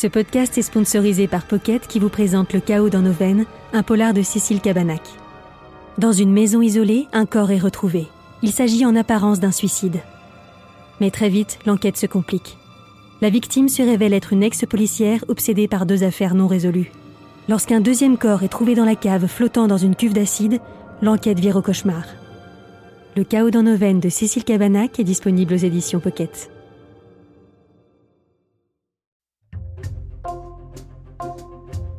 Ce 0.00 0.06
podcast 0.06 0.56
est 0.56 0.62
sponsorisé 0.62 1.26
par 1.26 1.44
Pocket 1.44 1.88
qui 1.88 1.98
vous 1.98 2.08
présente 2.08 2.52
Le 2.52 2.60
chaos 2.60 2.88
dans 2.88 3.02
nos 3.02 3.10
veines, 3.10 3.46
un 3.72 3.82
polar 3.82 4.14
de 4.14 4.22
Cécile 4.22 4.60
Cabanac. 4.60 5.02
Dans 5.98 6.12
une 6.12 6.30
maison 6.30 6.62
isolée, 6.62 7.08
un 7.12 7.26
corps 7.26 7.50
est 7.50 7.58
retrouvé. 7.58 8.06
Il 8.42 8.52
s'agit 8.52 8.86
en 8.86 8.94
apparence 8.94 9.40
d'un 9.40 9.50
suicide. 9.50 9.98
Mais 11.00 11.10
très 11.10 11.28
vite, 11.28 11.58
l'enquête 11.66 11.96
se 11.96 12.06
complique. 12.06 12.58
La 13.22 13.28
victime 13.28 13.68
se 13.68 13.82
révèle 13.82 14.14
être 14.14 14.32
une 14.32 14.44
ex-policière 14.44 15.24
obsédée 15.26 15.66
par 15.66 15.84
deux 15.84 16.04
affaires 16.04 16.36
non 16.36 16.46
résolues. 16.46 16.92
Lorsqu'un 17.48 17.80
deuxième 17.80 18.18
corps 18.18 18.44
est 18.44 18.48
trouvé 18.48 18.76
dans 18.76 18.84
la 18.84 18.94
cave 18.94 19.26
flottant 19.26 19.66
dans 19.66 19.78
une 19.78 19.96
cuve 19.96 20.12
d'acide, 20.12 20.60
l'enquête 21.02 21.40
vire 21.40 21.56
au 21.56 21.62
cauchemar. 21.62 22.04
Le 23.16 23.24
chaos 23.24 23.50
dans 23.50 23.64
nos 23.64 23.76
veines 23.76 23.98
de 23.98 24.10
Cécile 24.10 24.44
Cabanac 24.44 25.00
est 25.00 25.02
disponible 25.02 25.54
aux 25.54 25.56
éditions 25.56 25.98
Pocket. 25.98 26.52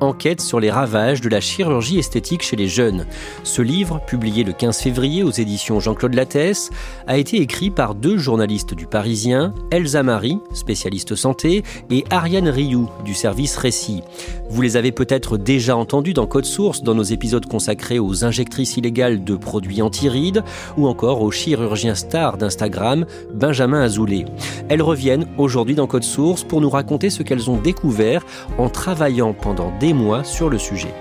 enquête 0.00 0.40
sur 0.40 0.60
les 0.60 0.70
ravages 0.70 1.20
de 1.20 1.28
la 1.28 1.40
chirurgie 1.40 1.98
esthétique 1.98 2.42
chez 2.42 2.56
les 2.56 2.68
jeunes. 2.68 3.06
Ce 3.42 3.62
livre, 3.62 4.00
publié 4.06 4.44
le 4.44 4.52
15 4.52 4.78
février 4.78 5.22
aux 5.22 5.30
éditions 5.30 5.80
Jean-Claude 5.80 6.14
Lattès, 6.14 6.70
a 7.06 7.18
été 7.18 7.40
écrit 7.40 7.70
par 7.70 7.94
deux 7.94 8.18
journalistes 8.18 8.74
du 8.74 8.86
Parisien, 8.86 9.54
Elsa 9.70 10.02
Marie, 10.02 10.38
spécialiste 10.52 11.14
santé, 11.14 11.62
et 11.90 12.04
Ariane 12.10 12.48
Rioux, 12.48 12.88
du 13.04 13.14
service 13.14 13.56
Récit. 13.56 14.02
Vous 14.48 14.62
les 14.62 14.76
avez 14.76 14.92
peut-être 14.92 15.38
déjà 15.38 15.76
entendus 15.76 16.14
dans 16.14 16.26
Code 16.26 16.44
Source, 16.44 16.82
dans 16.82 16.94
nos 16.94 17.02
épisodes 17.02 17.46
consacrés 17.46 17.98
aux 17.98 18.24
injectrices 18.24 18.76
illégales 18.76 19.24
de 19.24 19.36
produits 19.36 19.82
antirides, 19.82 20.42
ou 20.76 20.86
encore 20.86 21.22
au 21.22 21.30
chirurgien 21.30 21.94
star 21.94 22.36
d'Instagram, 22.36 23.06
Benjamin 23.34 23.82
Azoulay. 23.82 24.24
Elles 24.68 24.82
reviennent 24.82 25.26
aujourd'hui 25.38 25.74
dans 25.74 25.86
Code 25.86 26.04
Source 26.04 26.44
pour 26.44 26.60
nous 26.60 26.70
raconter 26.70 27.10
ce 27.10 27.22
qu'elles 27.22 27.50
ont 27.50 27.58
découvert 27.58 28.24
en 28.58 28.68
travaillant 28.68 29.32
pendant 29.32 29.72
des 29.78 29.85
mois 29.92 30.24
sur 30.24 30.48
le 30.48 30.58
sujet. 30.58 30.94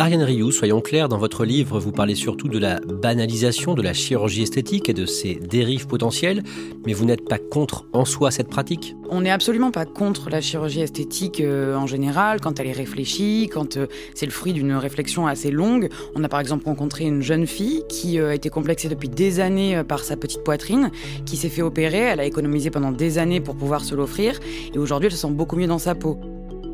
Ariane 0.00 0.22
Rioux, 0.22 0.50
soyons 0.50 0.80
clairs, 0.80 1.10
dans 1.10 1.18
votre 1.18 1.44
livre, 1.44 1.78
vous 1.78 1.92
parlez 1.92 2.14
surtout 2.14 2.48
de 2.48 2.58
la 2.58 2.80
banalisation 2.80 3.74
de 3.74 3.82
la 3.82 3.92
chirurgie 3.92 4.44
esthétique 4.44 4.88
et 4.88 4.94
de 4.94 5.04
ses 5.04 5.34
dérives 5.34 5.86
potentielles, 5.86 6.42
mais 6.86 6.94
vous 6.94 7.04
n'êtes 7.04 7.28
pas 7.28 7.36
contre 7.36 7.84
en 7.92 8.06
soi 8.06 8.30
cette 8.30 8.48
pratique? 8.48 8.96
On 9.10 9.20
n'est 9.20 9.30
absolument 9.30 9.70
pas 9.70 9.84
contre 9.84 10.30
la 10.30 10.40
chirurgie 10.40 10.80
esthétique 10.80 11.42
euh, 11.42 11.76
en 11.76 11.86
général, 11.86 12.40
quand 12.40 12.58
elle 12.58 12.68
est 12.68 12.72
réfléchie, 12.72 13.50
quand 13.52 13.76
euh, 13.76 13.88
c'est 14.14 14.24
le 14.24 14.32
fruit 14.32 14.54
d'une 14.54 14.72
réflexion 14.72 15.26
assez 15.26 15.50
longue. 15.50 15.90
On 16.14 16.24
a 16.24 16.30
par 16.30 16.40
exemple 16.40 16.64
rencontré 16.64 17.04
une 17.04 17.20
jeune 17.20 17.46
fille 17.46 17.82
qui 17.90 18.18
euh, 18.18 18.30
a 18.30 18.34
été 18.34 18.48
complexée 18.48 18.88
depuis 18.88 19.10
des 19.10 19.38
années 19.38 19.82
par 19.86 20.02
sa 20.02 20.16
petite 20.16 20.42
poitrine, 20.44 20.90
qui 21.26 21.36
s'est 21.36 21.50
fait 21.50 21.60
opérer, 21.60 21.98
elle 21.98 22.20
a 22.20 22.24
économisé 22.24 22.70
pendant 22.70 22.90
des 22.90 23.18
années 23.18 23.42
pour 23.42 23.54
pouvoir 23.54 23.84
se 23.84 23.94
l'offrir, 23.94 24.40
et 24.74 24.78
aujourd'hui 24.78 25.08
elle 25.08 25.12
se 25.12 25.18
sent 25.18 25.32
beaucoup 25.32 25.56
mieux 25.56 25.66
dans 25.66 25.78
sa 25.78 25.94
peau. 25.94 26.18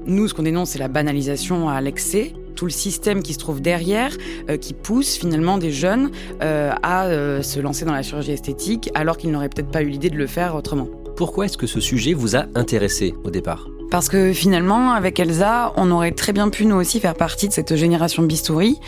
Nous, 0.06 0.28
ce 0.28 0.34
qu'on 0.34 0.44
dénonce, 0.44 0.70
c'est 0.70 0.78
la 0.78 0.87
banalisation 0.87 1.69
à 1.69 1.81
l'excès 1.81 2.32
tout 2.56 2.65
le 2.65 2.72
système 2.72 3.22
qui 3.22 3.34
se 3.34 3.39
trouve 3.39 3.61
derrière, 3.61 4.17
euh, 4.50 4.56
qui 4.56 4.75
pousse 4.75 5.17
finalement 5.17 5.59
des 5.59 5.71
jeunes 5.71 6.11
euh, 6.43 6.72
à 6.83 7.06
euh, 7.06 7.43
se 7.43 7.61
lancer 7.61 7.84
dans 7.84 7.93
la 7.93 8.03
chirurgie 8.03 8.33
esthétique 8.33 8.91
alors 8.94 9.17
qu'ils 9.17 9.31
n'auraient 9.31 9.49
peut-être 9.49 9.71
pas 9.71 9.83
eu 9.83 9.89
l'idée 9.89 10.11
de 10.11 10.17
le 10.17 10.27
faire 10.27 10.56
autrement. 10.56 10.89
Pourquoi 11.17 11.47
est-ce 11.47 11.56
que 11.56 11.67
ce 11.67 11.81
sujet 11.81 12.15
vous 12.15 12.37
a 12.37 12.47
intéressé 12.55 13.15
au 13.25 13.31
départ? 13.31 13.69
Parce 13.91 14.08
que 14.08 14.32
finalement, 14.32 14.92
avec 14.92 15.19
Elsa, 15.20 15.72
on 15.76 15.91
aurait 15.91 16.12
très 16.12 16.32
bien 16.32 16.48
pu 16.48 16.66
nous 16.66 16.76
aussi 16.76 17.00
faire 17.00 17.14
partie 17.14 17.48
de 17.48 17.52
cette 17.52 17.76
génération 17.76 18.22
bistouri. 18.22 18.80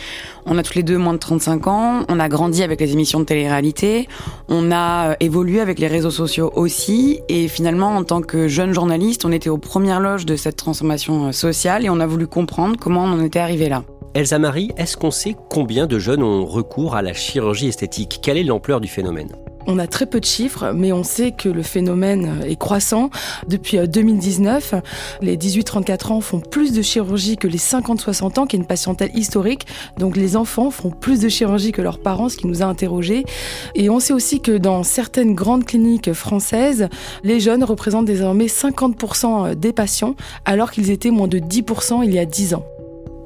On 0.45 0.57
a 0.57 0.63
tous 0.63 0.75
les 0.75 0.83
deux 0.83 0.97
moins 0.97 1.13
de 1.13 1.19
35 1.19 1.67
ans, 1.67 2.01
on 2.09 2.19
a 2.19 2.29
grandi 2.29 2.63
avec 2.63 2.79
les 2.79 2.93
émissions 2.93 3.19
de 3.19 3.25
télé-réalité, 3.25 4.07
on 4.47 4.71
a 4.71 5.15
évolué 5.19 5.59
avec 5.59 5.79
les 5.79 5.87
réseaux 5.87 6.11
sociaux 6.11 6.51
aussi, 6.55 7.21
et 7.29 7.47
finalement, 7.47 7.95
en 7.95 8.03
tant 8.03 8.21
que 8.21 8.47
jeune 8.47 8.73
journaliste, 8.73 9.25
on 9.25 9.31
était 9.31 9.49
aux 9.49 9.57
premières 9.57 9.99
loges 9.99 10.25
de 10.25 10.35
cette 10.35 10.55
transformation 10.55 11.31
sociale 11.31 11.85
et 11.85 11.89
on 11.89 11.99
a 11.99 12.07
voulu 12.07 12.27
comprendre 12.27 12.75
comment 12.79 13.03
on 13.03 13.11
en 13.11 13.23
était 13.23 13.39
arrivé 13.39 13.69
là. 13.69 13.83
Elsa 14.15 14.39
Marie, 14.39 14.71
est-ce 14.77 14.97
qu'on 14.97 15.11
sait 15.11 15.35
combien 15.49 15.85
de 15.85 15.99
jeunes 15.99 16.23
ont 16.23 16.45
recours 16.45 16.95
à 16.95 17.01
la 17.01 17.13
chirurgie 17.13 17.67
esthétique? 17.67 18.19
Quelle 18.23 18.37
est 18.37 18.43
l'ampleur 18.43 18.81
du 18.81 18.87
phénomène? 18.87 19.29
On 19.69 19.77
a 19.77 19.85
très 19.85 20.07
peu 20.07 20.19
de 20.19 20.25
chiffres, 20.25 20.71
mais 20.73 20.91
on 20.91 21.03
sait 21.03 21.31
que 21.31 21.47
le 21.47 21.61
phénomène 21.61 22.41
est 22.45 22.55
croissant. 22.55 23.11
Depuis 23.47 23.77
2019, 23.77 24.73
euh, 24.73 24.79
les 25.21 25.37
18-34 25.37 26.11
ans 26.11 26.21
font 26.21 26.39
plus 26.39 26.73
de 26.73 26.81
chirurgie 26.81 27.37
que 27.37 27.47
les 27.47 27.59
50-60 27.59 28.39
ans, 28.39 28.47
qui 28.47 28.55
est 28.55 28.59
une 28.59 28.65
patientèle 28.65 29.11
historique. 29.13 29.67
Donc 29.97 30.17
les 30.17 30.35
enfants 30.35 30.71
font 30.71 30.89
plus 30.89 31.19
de 31.19 31.29
chirurgie 31.29 31.71
que 31.71 31.83
leurs 31.83 31.99
parents, 31.99 32.29
ce 32.29 32.37
qui 32.37 32.47
nous 32.47 32.63
a 32.63 32.65
interrogés. 32.65 33.25
Et 33.75 33.91
on 33.91 33.99
sait 33.99 34.13
aussi 34.13 34.41
que 34.41 34.57
dans 34.57 34.81
certaines 34.81 35.35
grandes 35.35 35.65
cliniques 35.65 36.13
françaises, 36.13 36.89
les 37.23 37.39
jeunes 37.39 37.63
représentent 37.63 38.05
désormais 38.05 38.47
50% 38.47 39.53
des 39.53 39.71
patients, 39.71 40.15
alors 40.45 40.71
qu'ils 40.71 40.89
étaient 40.89 41.11
moins 41.11 41.27
de 41.27 41.37
10% 41.37 42.03
il 42.03 42.13
y 42.13 42.17
a 42.17 42.25
10 42.25 42.55
ans. 42.55 42.65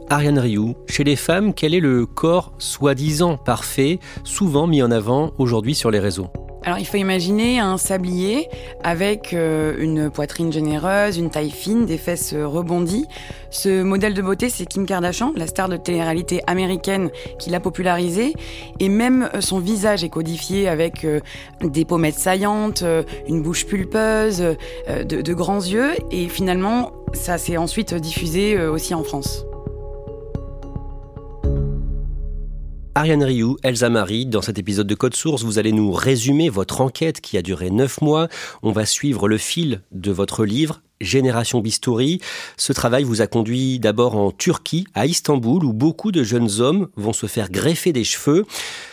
Ariane 0.10 0.40
Rioux, 0.40 0.76
chez 0.88 1.04
les 1.04 1.16
femmes, 1.16 1.54
quel 1.54 1.74
est 1.74 1.80
le 1.80 2.06
corps 2.06 2.54
soi-disant 2.58 3.38
parfait, 3.38 4.00
souvent 4.24 4.68
mis 4.68 4.84
en 4.84 4.92
avant 4.92 5.32
aujourd'hui 5.38 5.76
sur 5.76 5.92
les 5.92 6.00
réseaux? 6.00 6.28
Alors 6.66 6.80
il 6.80 6.86
faut 6.86 6.98
imaginer 6.98 7.60
un 7.60 7.78
sablier 7.78 8.48
avec 8.84 9.34
euh, 9.34 9.76
une 9.80 10.10
poitrine 10.10 10.54
généreuse, 10.54 11.18
une 11.18 11.30
taille 11.30 11.52
fine, 11.52 11.86
des 11.86 11.98
fesses 11.98 12.34
rebondies. 12.34 13.06
Ce 13.50 13.84
modèle 13.84 14.14
de 14.14 14.22
beauté, 14.22 14.48
c'est 14.48 14.66
Kim 14.66 14.86
Kardashian, 14.86 15.34
la 15.36 15.48
star 15.48 15.68
de 15.68 15.76
télé-réalité 15.76 16.42
américaine 16.48 17.10
qui 17.38 17.50
l'a 17.50 17.60
popularisé. 17.60 18.34
Et 18.80 18.88
même 18.88 19.30
euh, 19.34 19.42
son 19.42 19.60
visage 19.60 20.06
est 20.06 20.10
codifié 20.10 20.70
avec 20.70 21.04
euh, 21.04 21.20
des 21.62 21.84
pommettes 21.84 22.16
saillantes, 22.16 22.84
une 23.28 23.42
bouche 23.42 23.66
pulpeuse, 23.66 24.44
de 24.88 25.34
grands 25.34 25.60
yeux. 25.60 25.92
Et 26.12 26.30
finalement, 26.30 26.92
ça 27.14 27.38
s'est 27.38 27.58
ensuite 27.58 27.94
diffusé 27.94 28.58
aussi 28.60 28.94
en 28.94 29.04
France. 29.04 29.46
Ariane 33.04 33.26
Rioux, 33.26 33.58
Elsa 33.64 33.90
Marie, 33.90 34.26
dans 34.26 34.42
cet 34.42 34.60
épisode 34.60 34.88
de 34.88 34.96
Code 34.96 35.14
Source, 35.14 35.44
vous 35.44 35.60
allez 35.60 35.74
nous 35.74 35.92
résumer 35.92 36.48
votre 36.48 36.80
enquête 36.80 37.20
qui 37.20 37.38
a 37.38 37.42
duré 37.42 37.70
neuf 37.70 38.00
mois. 38.00 38.30
On 38.62 38.72
va 38.72 38.86
suivre 38.86 39.28
le 39.28 39.38
fil 39.38 39.82
de 39.92 40.14
votre 40.14 40.46
livre, 40.46 40.82
Génération 41.02 41.60
Bistouri. 41.60 42.22
Ce 42.56 42.72
travail 42.72 43.04
vous 43.04 43.20
a 43.20 43.28
conduit 43.28 43.78
d'abord 43.78 44.16
en 44.16 44.32
Turquie, 44.32 44.88
à 44.94 45.06
Istanbul, 45.06 45.66
où 45.66 45.74
beaucoup 45.74 46.14
de 46.14 46.24
jeunes 46.24 46.62
hommes 46.62 46.88
vont 46.96 47.12
se 47.12 47.26
faire 47.26 47.52
greffer 47.52 47.92
des 47.92 48.06
cheveux. 48.06 48.46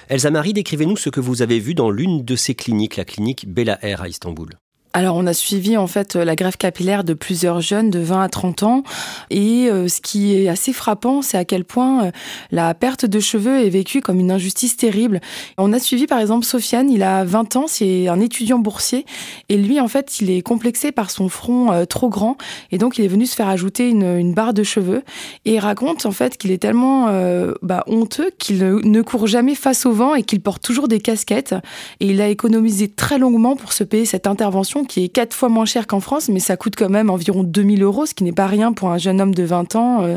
Elsa 0.09 0.33
Marie, 0.33 0.55
décrivez-nous 0.55 0.97
ce 0.97 1.09
que 1.09 1.21
vous 1.21 1.41
avez 1.41 1.61
vu 1.61 1.75
dans 1.75 1.93
l'une 1.93 2.25
de 2.25 2.35
ces 2.35 2.57
cliniques, 2.57 2.97
la 2.97 3.05
clinique 3.05 3.47
Bella 3.47 3.79
Air 3.81 4.03
à 4.03 4.09
Istanbul 4.09 4.51
alors 4.93 5.17
on 5.17 5.27
a 5.27 5.33
suivi 5.33 5.77
en 5.77 5.87
fait 5.87 6.17
la 6.17 6.35
greffe 6.35 6.57
capillaire 6.57 7.05
de 7.05 7.15
plusieurs 7.15 7.61
jeunes 7.61 7.91
de 7.91 8.01
20 8.01 8.23
à 8.23 8.29
30 8.29 8.63
ans. 8.65 8.83
Et 9.31 9.69
euh, 9.71 9.87
ce 9.89 10.01
qui 10.01 10.35
est 10.35 10.49
assez 10.49 10.73
frappant 10.73 11.23
c'est 11.23 11.39
à 11.39 11.45
quel 11.45 11.65
point 11.65 12.07
euh, 12.07 12.11
la 12.51 12.75
perte 12.75 13.07
de 13.07 13.21
cheveux 13.21 13.65
est 13.65 13.71
vécue 13.71 14.01
comme 14.01 14.19
une 14.19 14.33
injustice 14.33 14.77
terrible. 14.77 15.21
On 15.59 15.73
a 15.73 15.79
suivi 15.79 16.07
par 16.07 16.19
exemple 16.19 16.45
Sofiane, 16.45 16.91
il 16.91 17.03
a 17.03 17.25
20 17.25 17.57
ans, 17.57 17.65
c'est 17.69 18.09
un 18.09 18.21
étudiant 18.21 18.59
boursier. 18.59 19.07
Et 19.49 19.57
lui 19.57 19.81
en 19.81 19.89
fait 19.89 20.21
il 20.21 20.31
est 20.31 20.43
complexé 20.43 20.91
par 20.91 21.11
son 21.11 21.29
front 21.29 21.73
euh, 21.73 21.85
trop 21.85 22.09
grand. 22.09 22.37
Et 22.73 22.79
donc 22.79 22.99
il 22.99 23.05
est 23.05 23.09
venu 23.09 23.27
se 23.27 23.37
faire 23.37 23.49
ajouter 23.49 23.89
une, 23.89 24.19
une 24.19 24.35
barre 24.35 24.55
de 24.55 24.65
cheveux. 24.65 25.03
Et 25.45 25.55
il 25.55 25.59
raconte 25.61 26.05
en 26.05 26.13
fait 26.13 26.37
qu'il 26.37 26.51
est 26.51 26.59
tellement 26.59 27.07
bah, 27.63 27.85
honteux 27.87 28.31
qu'il 28.39 28.59
ne, 28.59 28.81
ne 28.83 29.03
court 29.03 29.27
jamais 29.27 29.55
face 29.55 29.87
au 29.87 29.93
vent 29.93 30.15
et 30.15 30.23
qu'il 30.23 30.41
porte 30.41 30.63
toujours 30.63 30.89
des 30.89 31.01
casquettes. 31.01 31.55
Et 32.01 32.07
il 32.07 32.21
a 32.21 32.29
économisé 32.29 32.89
très 32.89 33.19
longuement 33.19 33.57
pour 33.57 33.73
se 33.73 33.85
payer 33.85 34.05
cette 34.05 34.27
intervention 34.27 34.80
qui 34.85 35.05
est 35.05 35.09
quatre 35.09 35.35
fois 35.35 35.49
moins 35.49 35.65
cher 35.65 35.87
qu'en 35.87 36.01
France, 36.01 36.29
mais 36.29 36.41
ça 36.41 36.57
coûte 36.57 36.75
quand 36.77 36.89
même 36.89 37.11
environ 37.11 37.43
2000 37.43 37.83
euros, 37.83 38.07
ce 38.07 38.15
qui 38.15 38.25
n'est 38.25 38.33
pas 38.33 38.47
rien 38.47 38.73
pour 38.73 38.91
un 38.91 38.99
jeune 38.99 39.21
homme 39.21 39.35
de 39.35 39.43
20 39.43 39.77
ans. 39.77 40.03
Euh. 40.03 40.17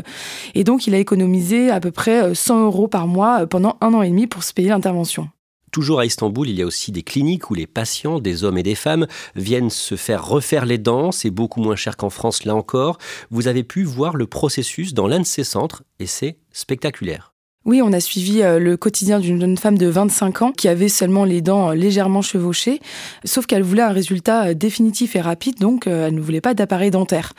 Et 0.54 0.64
donc, 0.64 0.86
il 0.86 0.94
a 0.94 0.98
économisé 0.98 1.70
à 1.70 1.80
peu 1.80 1.90
près 1.90 2.34
100 2.34 2.56
euh, 2.56 2.64
euros 2.64 2.88
par 2.88 3.06
mois 3.06 3.42
euh, 3.42 3.46
pendant 3.46 3.76
un 3.80 3.94
an 3.94 4.02
et 4.02 4.08
demi 4.08 4.26
pour 4.26 4.44
se 4.44 4.52
payer 4.52 4.68
l'intervention. 4.68 5.28
Toujours 5.72 5.98
à 5.98 6.06
Istanbul, 6.06 6.48
il 6.48 6.56
y 6.56 6.62
a 6.62 6.66
aussi 6.66 6.92
des 6.92 7.02
cliniques 7.02 7.50
où 7.50 7.54
les 7.54 7.66
patients, 7.66 8.20
des 8.20 8.44
hommes 8.44 8.58
et 8.58 8.62
des 8.62 8.76
femmes, 8.76 9.08
viennent 9.34 9.70
se 9.70 9.96
faire 9.96 10.24
refaire 10.24 10.66
les 10.66 10.78
dents. 10.78 11.10
C'est 11.10 11.30
beaucoup 11.30 11.60
moins 11.60 11.74
cher 11.74 11.96
qu'en 11.96 12.10
France, 12.10 12.44
là 12.44 12.54
encore. 12.54 12.98
Vous 13.30 13.48
avez 13.48 13.64
pu 13.64 13.82
voir 13.82 14.14
le 14.14 14.26
processus 14.26 14.94
dans 14.94 15.08
l'un 15.08 15.18
de 15.18 15.26
ces 15.26 15.42
centres 15.42 15.82
et 15.98 16.06
c'est 16.06 16.38
spectaculaire. 16.52 17.33
Oui, 17.66 17.80
on 17.80 17.94
a 17.94 18.00
suivi 18.00 18.42
euh, 18.42 18.58
le 18.58 18.76
quotidien 18.76 19.20
d'une 19.20 19.40
jeune 19.40 19.56
femme 19.56 19.78
de 19.78 19.86
25 19.86 20.42
ans 20.42 20.52
qui 20.52 20.68
avait 20.68 20.90
seulement 20.90 21.24
les 21.24 21.40
dents 21.40 21.70
euh, 21.70 21.74
légèrement 21.74 22.20
chevauchées, 22.20 22.78
sauf 23.24 23.46
qu'elle 23.46 23.62
voulait 23.62 23.80
un 23.80 23.92
résultat 23.92 24.48
euh, 24.48 24.54
définitif 24.54 25.16
et 25.16 25.22
rapide, 25.22 25.58
donc 25.60 25.86
elle 25.86 26.14
ne 26.14 26.20
voulait 26.20 26.42
pas 26.42 26.52
d'appareil 26.52 26.90
dentaire. 26.90 27.32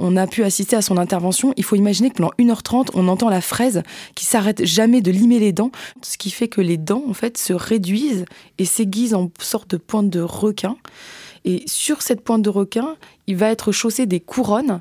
On 0.00 0.16
a 0.16 0.26
pu 0.26 0.42
assister 0.42 0.74
à 0.74 0.82
son 0.82 0.96
intervention. 0.96 1.54
Il 1.56 1.62
faut 1.62 1.76
imaginer 1.76 2.10
que 2.10 2.16
pendant 2.16 2.32
1h30, 2.40 2.88
on 2.94 3.06
entend 3.06 3.28
la 3.28 3.40
fraise 3.40 3.84
qui 4.16 4.24
s'arrête 4.24 4.64
jamais 4.64 5.00
de 5.00 5.12
limer 5.12 5.38
les 5.38 5.52
dents, 5.52 5.70
ce 6.02 6.18
qui 6.18 6.30
fait 6.30 6.48
que 6.48 6.60
les 6.60 6.76
dents, 6.76 7.04
en 7.08 7.14
fait, 7.14 7.38
se 7.38 7.52
réduisent 7.52 8.24
et 8.58 8.64
s'aiguisent 8.64 9.14
en 9.14 9.30
sorte 9.38 9.70
de 9.70 9.76
pointe 9.76 10.10
de 10.10 10.20
requin. 10.20 10.76
Et 11.44 11.62
sur 11.66 12.02
cette 12.02 12.22
pointe 12.22 12.42
de 12.42 12.50
requin, 12.50 12.96
il 13.28 13.36
va 13.36 13.50
être 13.50 13.72
chaussé 13.72 14.06
des 14.06 14.20
couronnes, 14.20 14.80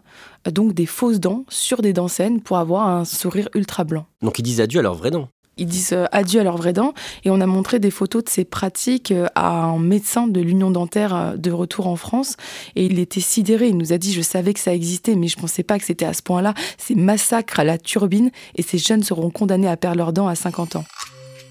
donc 0.52 0.74
des 0.74 0.86
fausses 0.86 1.20
dents, 1.20 1.46
sur 1.50 1.82
des 1.82 1.94
dents 1.94 2.08
saines 2.08 2.42
pour 2.42 2.58
avoir 2.58 2.88
un 2.88 3.06
sourire 3.06 3.50
ultra 3.56 3.84
blanc. 3.84 4.06
Donc 4.22 4.40
ils 4.40 4.44
disent 4.44 4.62
adieu 4.62 4.80
à 4.80 4.84
leurs 4.84 4.96
vraies 4.96 5.12
dents 5.12 5.30
ils 5.58 5.66
disent 5.66 5.94
euh, 5.94 6.06
adieu 6.12 6.40
à 6.40 6.44
leurs 6.44 6.58
vraies 6.58 6.74
dents. 6.74 6.94
Et 7.26 7.30
on 7.30 7.42
a 7.42 7.46
montré 7.46 7.80
des 7.80 7.92
photos 7.92 8.24
de 8.24 8.30
ces 8.30 8.46
pratiques 8.46 9.12
euh, 9.12 9.28
à 9.36 9.66
un 9.66 9.80
médecin 9.80 10.28
de 10.28 10.40
l'Union 10.40 10.72
dentaire 10.72 11.16
euh, 11.16 11.36
de 11.36 11.52
retour 11.52 11.88
en 11.88 11.96
France. 11.96 12.36
Et 12.76 12.86
il 12.86 13.00
était 13.00 13.20
sidéré. 13.20 13.68
Il 13.70 13.78
nous 13.78 13.94
a 13.94 13.98
dit, 13.98 14.14
je 14.14 14.22
savais 14.22 14.54
que 14.54 14.60
ça 14.60 14.74
existait, 14.74 15.16
mais 15.16 15.28
je 15.28 15.38
ne 15.38 15.42
pensais 15.42 15.64
pas 15.64 15.78
que 15.78 15.86
c'était 15.86 16.06
à 16.06 16.14
ce 16.14 16.22
point-là. 16.22 16.54
C'est 16.78 16.96
massacre 16.96 17.60
à 17.60 17.64
la 17.64 17.78
turbine. 17.78 18.32
Et 18.56 18.62
ces 18.62 18.78
jeunes 18.78 19.04
seront 19.04 19.30
condamnés 19.30 19.68
à 19.68 19.78
perdre 19.78 19.98
leurs 19.98 20.14
dents 20.14 20.28
à 20.28 20.36
50 20.36 20.78
ans. 20.78 20.86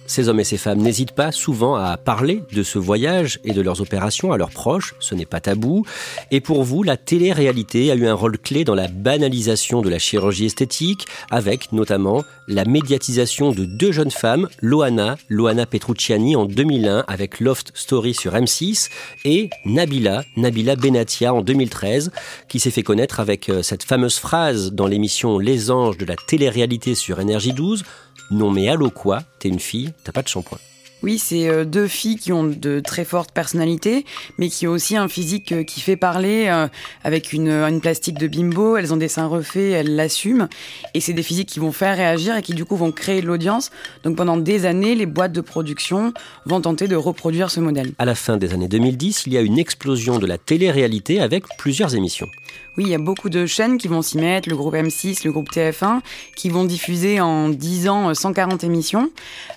Ces 0.06 0.28
hommes 0.28 0.40
et 0.40 0.44
ces 0.44 0.56
femmes 0.56 0.80
n'hésitent 0.80 1.12
pas 1.12 1.32
souvent 1.32 1.74
à 1.74 1.96
parler 1.96 2.42
de 2.52 2.62
ce 2.62 2.78
voyage 2.78 3.40
et 3.44 3.52
de 3.52 3.60
leurs 3.60 3.80
opérations 3.80 4.32
à 4.32 4.36
leurs 4.36 4.50
proches, 4.50 4.94
ce 5.00 5.14
n'est 5.14 5.26
pas 5.26 5.40
tabou. 5.40 5.84
Et 6.30 6.40
pour 6.40 6.62
vous, 6.64 6.82
la 6.82 6.96
télé-réalité 6.96 7.90
a 7.90 7.94
eu 7.94 8.06
un 8.06 8.14
rôle 8.14 8.38
clé 8.38 8.64
dans 8.64 8.74
la 8.74 8.88
banalisation 8.88 9.82
de 9.82 9.88
la 9.88 9.98
chirurgie 9.98 10.46
esthétique, 10.46 11.06
avec 11.30 11.72
notamment 11.72 12.24
la 12.48 12.64
médiatisation 12.64 13.50
de 13.50 13.64
deux 13.64 13.92
jeunes 13.92 14.10
femmes, 14.10 14.48
Loana, 14.60 15.16
Loana 15.28 15.66
Petrucciani 15.66 16.36
en 16.36 16.44
2001 16.44 17.04
avec 17.08 17.40
Loft 17.40 17.72
Story 17.74 18.14
sur 18.14 18.34
M6, 18.34 18.90
et 19.24 19.50
Nabila, 19.64 20.22
Nabila 20.36 20.76
Benatia 20.76 21.34
en 21.34 21.42
2013, 21.42 22.12
qui 22.48 22.60
s'est 22.60 22.70
fait 22.70 22.82
connaître 22.82 23.20
avec 23.20 23.48
euh, 23.48 23.62
cette 23.62 23.82
fameuse 23.82 24.18
phrase 24.18 24.72
dans 24.72 24.86
l'émission 24.86 25.38
Les 25.38 25.70
Anges 25.70 25.98
de 25.98 26.04
la 26.04 26.16
télé-réalité 26.16 26.94
sur 26.94 27.20
Énergie 27.20 27.52
12, 27.52 27.84
non 28.30 28.50
mais 28.50 28.68
allô 28.68 28.90
quoi? 28.90 29.22
T'es 29.38 29.48
une 29.48 29.60
fille, 29.60 29.92
t'as 30.04 30.12
pas 30.12 30.22
de 30.22 30.28
shampoing. 30.28 30.58
Oui, 31.02 31.18
c'est 31.18 31.48
euh, 31.48 31.64
deux 31.64 31.88
filles 31.88 32.16
qui 32.16 32.32
ont 32.32 32.44
de 32.44 32.80
très 32.80 33.04
fortes 33.04 33.30
personnalités, 33.30 34.06
mais 34.38 34.48
qui 34.48 34.66
ont 34.66 34.70
aussi 34.70 34.96
un 34.96 35.08
physique 35.08 35.52
euh, 35.52 35.62
qui 35.62 35.80
fait 35.80 35.96
parler, 35.96 36.46
euh, 36.48 36.68
avec 37.04 37.34
une, 37.34 37.50
une, 37.50 37.80
plastique 37.80 38.18
de 38.18 38.26
bimbo. 38.26 38.78
Elles 38.78 38.94
ont 38.94 38.96
des 38.96 39.08
seins 39.08 39.26
refaits, 39.26 39.72
elles 39.72 39.94
l'assument. 39.94 40.48
Et 40.94 41.00
c'est 41.00 41.12
des 41.12 41.22
physiques 41.22 41.48
qui 41.50 41.60
vont 41.60 41.70
faire 41.70 41.96
réagir 41.96 42.34
et 42.36 42.42
qui 42.42 42.54
du 42.54 42.64
coup 42.64 42.76
vont 42.76 42.92
créer 42.92 43.20
de 43.20 43.26
l'audience. 43.26 43.70
Donc 44.04 44.16
pendant 44.16 44.38
des 44.38 44.64
années, 44.64 44.94
les 44.94 45.06
boîtes 45.06 45.32
de 45.32 45.42
production 45.42 46.14
vont 46.46 46.62
tenter 46.62 46.88
de 46.88 46.96
reproduire 46.96 47.50
ce 47.50 47.60
modèle. 47.60 47.92
À 47.98 48.06
la 48.06 48.14
fin 48.14 48.38
des 48.38 48.54
années 48.54 48.68
2010, 48.68 49.24
il 49.26 49.34
y 49.34 49.36
a 49.36 49.42
une 49.42 49.58
explosion 49.58 50.18
de 50.18 50.26
la 50.26 50.38
télé-réalité 50.38 51.20
avec 51.20 51.44
plusieurs 51.58 51.94
émissions. 51.94 52.28
Oui, 52.76 52.84
il 52.84 52.90
y 52.90 52.94
a 52.94 52.98
beaucoup 52.98 53.30
de 53.30 53.46
chaînes 53.46 53.78
qui 53.78 53.88
vont 53.88 54.02
s'y 54.02 54.18
mettre, 54.18 54.50
le 54.50 54.56
groupe 54.56 54.74
M6, 54.74 55.24
le 55.24 55.32
groupe 55.32 55.50
TF1, 55.50 56.00
qui 56.34 56.50
vont 56.50 56.64
diffuser 56.64 57.22
en 57.22 57.48
10 57.48 57.88
ans 57.88 58.12
140 58.12 58.64
émissions. 58.64 59.10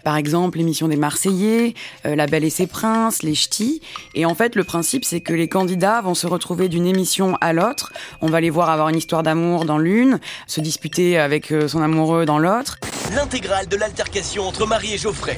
Par 0.05 0.15
exemple, 0.15 0.57
l'émission 0.57 0.87
des 0.87 0.95
Marseillais, 0.95 1.73
euh, 2.05 2.15
La 2.15 2.27
Belle 2.27 2.45
et 2.45 2.49
ses 2.49 2.65
Princes, 2.65 3.21
Les 3.21 3.35
Ch'tis. 3.35 3.81
Et 4.15 4.25
en 4.25 4.35
fait, 4.35 4.55
le 4.55 4.63
principe, 4.63 5.03
c'est 5.03 5.19
que 5.19 5.33
les 5.33 5.49
candidats 5.49 5.99
vont 5.99 6.15
se 6.15 6.27
retrouver 6.27 6.69
d'une 6.69 6.85
émission 6.85 7.37
à 7.41 7.51
l'autre. 7.51 7.91
On 8.21 8.27
va 8.27 8.39
les 8.39 8.49
voir 8.49 8.69
avoir 8.69 8.87
une 8.87 8.97
histoire 8.97 9.21
d'amour 9.21 9.65
dans 9.65 9.79
l'une, 9.79 10.21
se 10.47 10.61
disputer 10.61 11.17
avec 11.19 11.51
euh, 11.51 11.67
son 11.67 11.81
amoureux 11.81 12.25
dans 12.25 12.39
l'autre. 12.39 12.79
L'intégrale 13.13 13.67
de 13.67 13.75
l'altercation 13.75 14.47
entre 14.47 14.65
Marie 14.65 14.93
et 14.93 14.97
Geoffrey. 14.97 15.37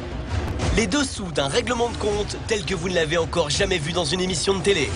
Les 0.77 0.85
dessous 0.85 1.31
d'un 1.33 1.47
règlement 1.47 1.89
de 1.89 1.97
compte 1.97 2.37
tel 2.47 2.63
que 2.63 2.75
vous 2.75 2.89
ne 2.89 2.93
l'avez 2.93 3.17
encore 3.17 3.49
jamais 3.49 3.79
vu 3.79 3.91
dans 3.91 4.05
une 4.05 4.21
émission 4.21 4.53
de 4.53 4.61
télé 4.61 4.89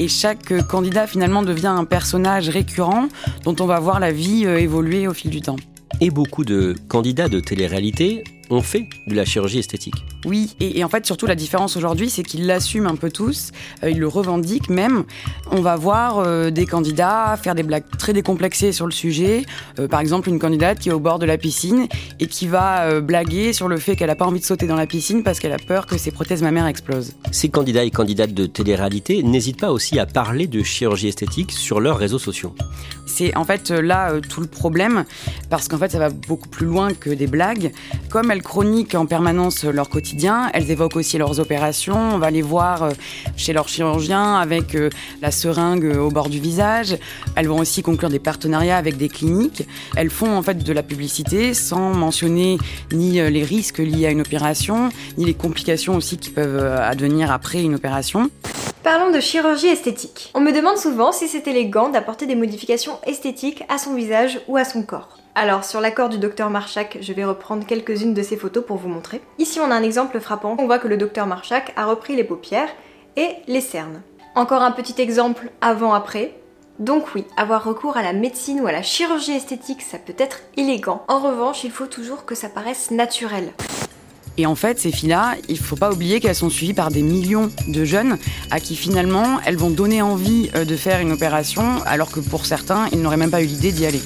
et 0.00 0.08
chaque 0.08 0.66
candidat 0.66 1.06
finalement 1.06 1.42
devient 1.42 1.66
un 1.66 1.84
personnage 1.84 2.48
récurrent 2.48 3.08
dont 3.44 3.54
on 3.60 3.66
va 3.66 3.78
voir 3.78 4.00
la 4.00 4.12
vie 4.12 4.46
euh, 4.46 4.58
évoluer 4.58 5.06
au 5.06 5.12
fil 5.12 5.30
du 5.30 5.42
temps. 5.42 5.56
Et 6.00 6.10
beaucoup 6.10 6.44
de 6.44 6.74
candidats 6.88 7.28
de 7.28 7.38
télé-réalité 7.38 8.24
ont 8.50 8.62
fait 8.62 8.88
de 9.06 9.14
la 9.14 9.24
chirurgie 9.24 9.60
esthétique. 9.60 10.04
Oui, 10.26 10.54
et, 10.60 10.84
en 10.84 10.88
fait 10.88 11.06
surtout 11.06 11.26
la 11.26 11.34
différence 11.34 11.76
aujourd'hui, 11.76 12.10
c'est 12.10 12.22
qu'ils 12.22 12.46
l'assument 12.46 12.88
un 12.88 12.96
peu 12.96 13.10
tous, 13.10 13.52
euh, 13.82 13.90
ils 13.90 13.98
le 13.98 14.08
revendiquent 14.08 14.68
même. 14.68 15.04
On 15.50 15.62
va 15.62 15.76
voir 15.76 16.18
euh, 16.18 16.50
des 16.50 16.66
candidats 16.66 17.38
faire 17.40 17.54
des 17.54 17.62
blagues 17.62 17.84
très 17.98 18.12
décomplexées 18.12 18.72
sur 18.72 18.86
le 18.86 18.92
sujet. 18.92 19.44
Euh, 19.78 19.88
par 19.88 20.00
exemple, 20.00 20.28
une 20.28 20.38
candidate 20.38 20.80
qui 20.80 20.88
est 20.88 20.92
au 20.92 21.00
bord 21.00 21.18
de 21.18 21.26
la 21.26 21.38
piscine 21.38 21.86
et 22.18 22.26
qui 22.26 22.46
va 22.46 23.00
blaguer 23.00 23.52
sur 23.52 23.68
le 23.68 23.78
fait 23.78 23.96
qu'elle 23.96 24.08
n'a 24.08 24.16
pas 24.16 24.26
envie 24.26 24.40
de 24.40 24.44
sauter 24.44 24.66
dans 24.66 24.76
la 24.76 24.86
piscine 24.86 25.22
parce 25.22 25.38
qu'elle 25.38 25.52
a 25.52 25.58
peur 25.58 25.86
que 25.86 25.96
ses 25.96 26.10
prothèses 26.10 26.42
mammaires 26.42 26.66
explosent. 26.66 27.14
Ces 27.30 27.48
candidats 27.48 27.84
et 27.84 27.90
candidates 27.90 28.34
de 28.34 28.46
télé-réalité 28.46 29.22
n'hésitent 29.22 29.60
pas 29.60 29.70
aussi 29.70 29.98
à 29.98 30.06
parler 30.06 30.46
de 30.46 30.62
chirurgie 30.62 31.08
esthétique 31.08 31.52
sur 31.52 31.80
leurs 31.80 31.98
réseaux 31.98 32.18
sociaux. 32.18 32.54
C'est 33.06 33.36
en 33.36 33.44
fait 33.44 33.70
là 33.70 34.20
tout 34.20 34.40
le 34.40 34.46
problème 34.46 35.04
parce 35.48 35.68
qu'en 35.68 35.78
fait 35.78 35.90
ça 35.90 35.98
va 35.98 36.10
beaucoup 36.10 36.48
plus 36.48 36.66
loin 36.66 36.92
que 36.94 37.10
des 37.10 37.26
blagues. 37.26 37.72
Comme 38.08 38.30
elles 38.40 38.46
chroniquent 38.46 38.94
en 38.94 39.04
permanence 39.04 39.64
leur 39.64 39.90
quotidien, 39.90 40.50
elles 40.54 40.70
évoquent 40.70 40.96
aussi 40.96 41.18
leurs 41.18 41.40
opérations. 41.40 41.98
On 42.14 42.16
va 42.16 42.30
les 42.30 42.40
voir 42.40 42.84
euh, 42.84 42.90
chez 43.36 43.52
leur 43.52 43.68
chirurgien 43.68 44.36
avec 44.36 44.74
euh, 44.74 44.88
la 45.20 45.30
seringue 45.30 45.84
euh, 45.84 45.98
au 45.98 46.08
bord 46.08 46.30
du 46.30 46.40
visage. 46.40 46.96
Elles 47.36 47.48
vont 47.48 47.58
aussi 47.58 47.82
conclure 47.82 48.08
des 48.08 48.18
partenariats 48.18 48.78
avec 48.78 48.96
des 48.96 49.10
cliniques. 49.10 49.68
Elles 49.94 50.08
font 50.08 50.34
en 50.34 50.40
fait 50.40 50.64
de 50.64 50.72
la 50.72 50.82
publicité 50.82 51.52
sans 51.52 51.92
mentionner 51.92 52.56
ni 52.92 53.20
les 53.20 53.44
risques 53.44 53.76
liés 53.76 54.06
à 54.06 54.10
une 54.10 54.22
opération, 54.22 54.88
ni 55.18 55.26
les 55.26 55.34
complications 55.34 55.96
aussi 55.96 56.16
qui 56.16 56.30
peuvent 56.30 56.64
advenir 56.64 57.30
après 57.30 57.62
une 57.62 57.74
opération. 57.74 58.30
Parlons 58.82 59.12
de 59.12 59.20
chirurgie 59.20 59.66
esthétique. 59.66 60.30
On 60.32 60.40
me 60.40 60.52
demande 60.52 60.78
souvent 60.78 61.12
si 61.12 61.28
c'est 61.28 61.46
élégant 61.46 61.90
d'apporter 61.90 62.26
des 62.26 62.36
modifications 62.36 62.98
esthétiques 63.06 63.64
à 63.68 63.76
son 63.76 63.94
visage 63.94 64.40
ou 64.48 64.56
à 64.56 64.64
son 64.64 64.82
corps. 64.82 65.19
Alors 65.34 65.64
sur 65.64 65.80
l'accord 65.80 66.08
du 66.08 66.18
docteur 66.18 66.50
Marchak, 66.50 66.98
je 67.00 67.12
vais 67.12 67.24
reprendre 67.24 67.64
quelques-unes 67.64 68.14
de 68.14 68.22
ces 68.22 68.36
photos 68.36 68.64
pour 68.66 68.78
vous 68.78 68.88
montrer. 68.88 69.20
Ici 69.38 69.60
on 69.60 69.70
a 69.70 69.74
un 69.74 69.82
exemple 69.82 70.18
frappant, 70.18 70.56
on 70.58 70.66
voit 70.66 70.80
que 70.80 70.88
le 70.88 70.96
docteur 70.96 71.26
Marchak 71.26 71.72
a 71.76 71.86
repris 71.86 72.16
les 72.16 72.24
paupières 72.24 72.68
et 73.16 73.28
les 73.46 73.60
cernes. 73.60 74.02
Encore 74.34 74.62
un 74.62 74.72
petit 74.72 75.00
exemple 75.00 75.50
avant-après. 75.60 76.34
Donc 76.80 77.14
oui, 77.14 77.24
avoir 77.36 77.62
recours 77.62 77.96
à 77.96 78.02
la 78.02 78.12
médecine 78.12 78.60
ou 78.60 78.66
à 78.66 78.72
la 78.72 78.82
chirurgie 78.82 79.32
esthétique, 79.32 79.82
ça 79.82 79.98
peut 79.98 80.14
être 80.18 80.40
élégant. 80.56 81.04
En 81.08 81.20
revanche, 81.20 81.62
il 81.62 81.70
faut 81.70 81.86
toujours 81.86 82.24
que 82.24 82.34
ça 82.34 82.48
paraisse 82.48 82.90
naturel. 82.90 83.52
Et 84.36 84.46
en 84.46 84.54
fait, 84.54 84.78
ces 84.78 84.90
filles-là, 84.90 85.34
il 85.48 85.58
faut 85.58 85.76
pas 85.76 85.92
oublier 85.92 86.20
qu'elles 86.20 86.34
sont 86.34 86.48
suivies 86.48 86.72
par 86.72 86.90
des 86.90 87.02
millions 87.02 87.50
de 87.68 87.84
jeunes 87.84 88.18
à 88.50 88.58
qui 88.58 88.74
finalement 88.74 89.38
elles 89.44 89.56
vont 89.56 89.70
donner 89.70 90.02
envie 90.02 90.50
euh, 90.54 90.64
de 90.64 90.76
faire 90.76 91.00
une 91.00 91.12
opération 91.12 91.82
alors 91.84 92.10
que 92.10 92.20
pour 92.20 92.46
certains, 92.46 92.88
ils 92.92 93.00
n'auraient 93.00 93.16
même 93.16 93.30
pas 93.30 93.42
eu 93.42 93.46
l'idée 93.46 93.72
d'y 93.72 93.86
aller. 93.86 94.00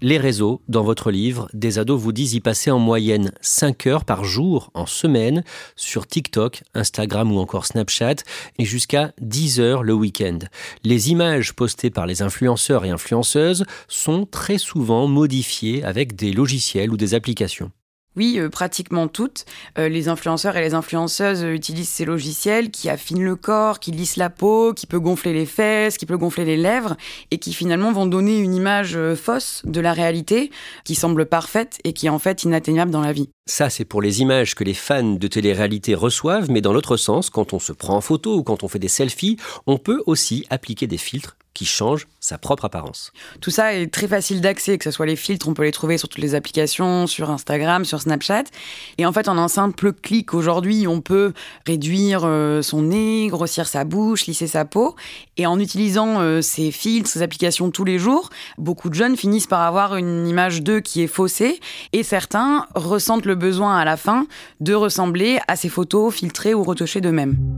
Les 0.00 0.16
réseaux, 0.16 0.62
dans 0.68 0.84
votre 0.84 1.10
livre, 1.10 1.48
des 1.54 1.80
ados 1.80 2.00
vous 2.00 2.12
disent 2.12 2.34
y 2.34 2.40
passer 2.40 2.70
en 2.70 2.78
moyenne 2.78 3.32
5 3.40 3.88
heures 3.88 4.04
par 4.04 4.22
jour 4.22 4.70
en 4.74 4.86
semaine 4.86 5.42
sur 5.74 6.06
TikTok, 6.06 6.62
Instagram 6.74 7.32
ou 7.32 7.40
encore 7.40 7.66
Snapchat 7.66 8.14
et 8.58 8.64
jusqu'à 8.64 9.12
10 9.20 9.58
heures 9.58 9.82
le 9.82 9.94
week-end. 9.94 10.38
Les 10.84 11.10
images 11.10 11.52
postées 11.52 11.90
par 11.90 12.06
les 12.06 12.22
influenceurs 12.22 12.84
et 12.84 12.90
influenceuses 12.90 13.64
sont 13.88 14.24
très 14.24 14.58
souvent 14.58 15.08
modifiées 15.08 15.82
avec 15.82 16.14
des 16.14 16.32
logiciels 16.32 16.92
ou 16.92 16.96
des 16.96 17.14
applications. 17.14 17.72
Oui, 18.16 18.38
euh, 18.38 18.48
pratiquement 18.48 19.06
toutes. 19.06 19.44
Euh, 19.78 19.88
les 19.88 20.08
influenceurs 20.08 20.56
et 20.56 20.60
les 20.60 20.74
influenceuses 20.74 21.44
euh, 21.44 21.52
utilisent 21.52 21.88
ces 21.88 22.04
logiciels 22.04 22.70
qui 22.70 22.88
affinent 22.88 23.22
le 23.22 23.36
corps, 23.36 23.78
qui 23.78 23.92
lissent 23.92 24.16
la 24.16 24.28
peau, 24.28 24.72
qui 24.74 24.86
peut 24.86 24.98
gonfler 24.98 25.32
les 25.32 25.46
fesses, 25.46 25.98
qui 25.98 26.06
peut 26.06 26.16
gonfler 26.16 26.44
les 26.44 26.56
lèvres, 26.56 26.96
et 27.30 27.38
qui 27.38 27.52
finalement 27.52 27.92
vont 27.92 28.06
donner 28.06 28.38
une 28.38 28.54
image 28.54 28.98
fausse 29.14 29.62
de 29.64 29.80
la 29.80 29.92
réalité, 29.92 30.50
qui 30.84 30.96
semble 30.96 31.26
parfaite 31.26 31.78
et 31.84 31.92
qui 31.92 32.06
est 32.06 32.10
en 32.10 32.18
fait 32.18 32.42
inatteignable 32.42 32.90
dans 32.90 33.02
la 33.02 33.12
vie. 33.12 33.30
Ça, 33.46 33.70
c'est 33.70 33.84
pour 33.84 34.02
les 34.02 34.20
images 34.20 34.54
que 34.54 34.64
les 34.64 34.74
fans 34.74 35.14
de 35.14 35.26
télé-réalité 35.28 35.94
reçoivent, 35.94 36.50
mais 36.50 36.60
dans 36.60 36.72
l'autre 36.72 36.96
sens, 36.96 37.30
quand 37.30 37.52
on 37.52 37.58
se 37.58 37.72
prend 37.72 37.96
en 37.96 38.00
photo 38.00 38.36
ou 38.36 38.42
quand 38.42 38.64
on 38.64 38.68
fait 38.68 38.78
des 38.78 38.88
selfies, 38.88 39.36
on 39.66 39.78
peut 39.78 40.02
aussi 40.06 40.44
appliquer 40.50 40.86
des 40.86 40.98
filtres 40.98 41.36
qui 41.58 41.64
change 41.64 42.06
sa 42.20 42.38
propre 42.38 42.66
apparence. 42.66 43.12
Tout 43.40 43.50
ça 43.50 43.74
est 43.74 43.88
très 43.88 44.06
facile 44.06 44.40
d'accès, 44.40 44.78
que 44.78 44.84
ce 44.84 44.92
soit 44.92 45.06
les 45.06 45.16
filtres, 45.16 45.48
on 45.48 45.54
peut 45.54 45.64
les 45.64 45.72
trouver 45.72 45.98
sur 45.98 46.08
toutes 46.08 46.22
les 46.22 46.36
applications, 46.36 47.08
sur 47.08 47.30
Instagram, 47.30 47.84
sur 47.84 48.00
Snapchat. 48.00 48.44
Et 48.96 49.04
en 49.04 49.12
fait, 49.12 49.26
en 49.26 49.36
un 49.36 49.48
simple 49.48 49.92
clic 49.92 50.34
aujourd'hui, 50.34 50.86
on 50.86 51.00
peut 51.00 51.32
réduire 51.66 52.20
euh, 52.22 52.62
son 52.62 52.82
nez, 52.82 53.26
grossir 53.26 53.66
sa 53.66 53.82
bouche, 53.82 54.26
lisser 54.26 54.46
sa 54.46 54.64
peau. 54.64 54.94
Et 55.36 55.46
en 55.46 55.58
utilisant 55.58 56.20
euh, 56.20 56.42
ces 56.42 56.70
filtres, 56.70 57.10
ces 57.10 57.22
applications 57.22 57.72
tous 57.72 57.84
les 57.84 57.98
jours, 57.98 58.30
beaucoup 58.56 58.88
de 58.88 58.94
jeunes 58.94 59.16
finissent 59.16 59.48
par 59.48 59.62
avoir 59.62 59.96
une 59.96 60.28
image 60.28 60.62
d'eux 60.62 60.78
qui 60.78 61.02
est 61.02 61.08
faussée. 61.08 61.58
Et 61.92 62.04
certains 62.04 62.68
ressentent 62.76 63.26
le 63.26 63.34
besoin 63.34 63.76
à 63.78 63.84
la 63.84 63.96
fin 63.96 64.28
de 64.60 64.74
ressembler 64.74 65.40
à 65.48 65.56
ces 65.56 65.68
photos 65.68 66.14
filtrées 66.14 66.54
ou 66.54 66.62
retouchées 66.62 67.00
d'eux-mêmes. 67.00 67.57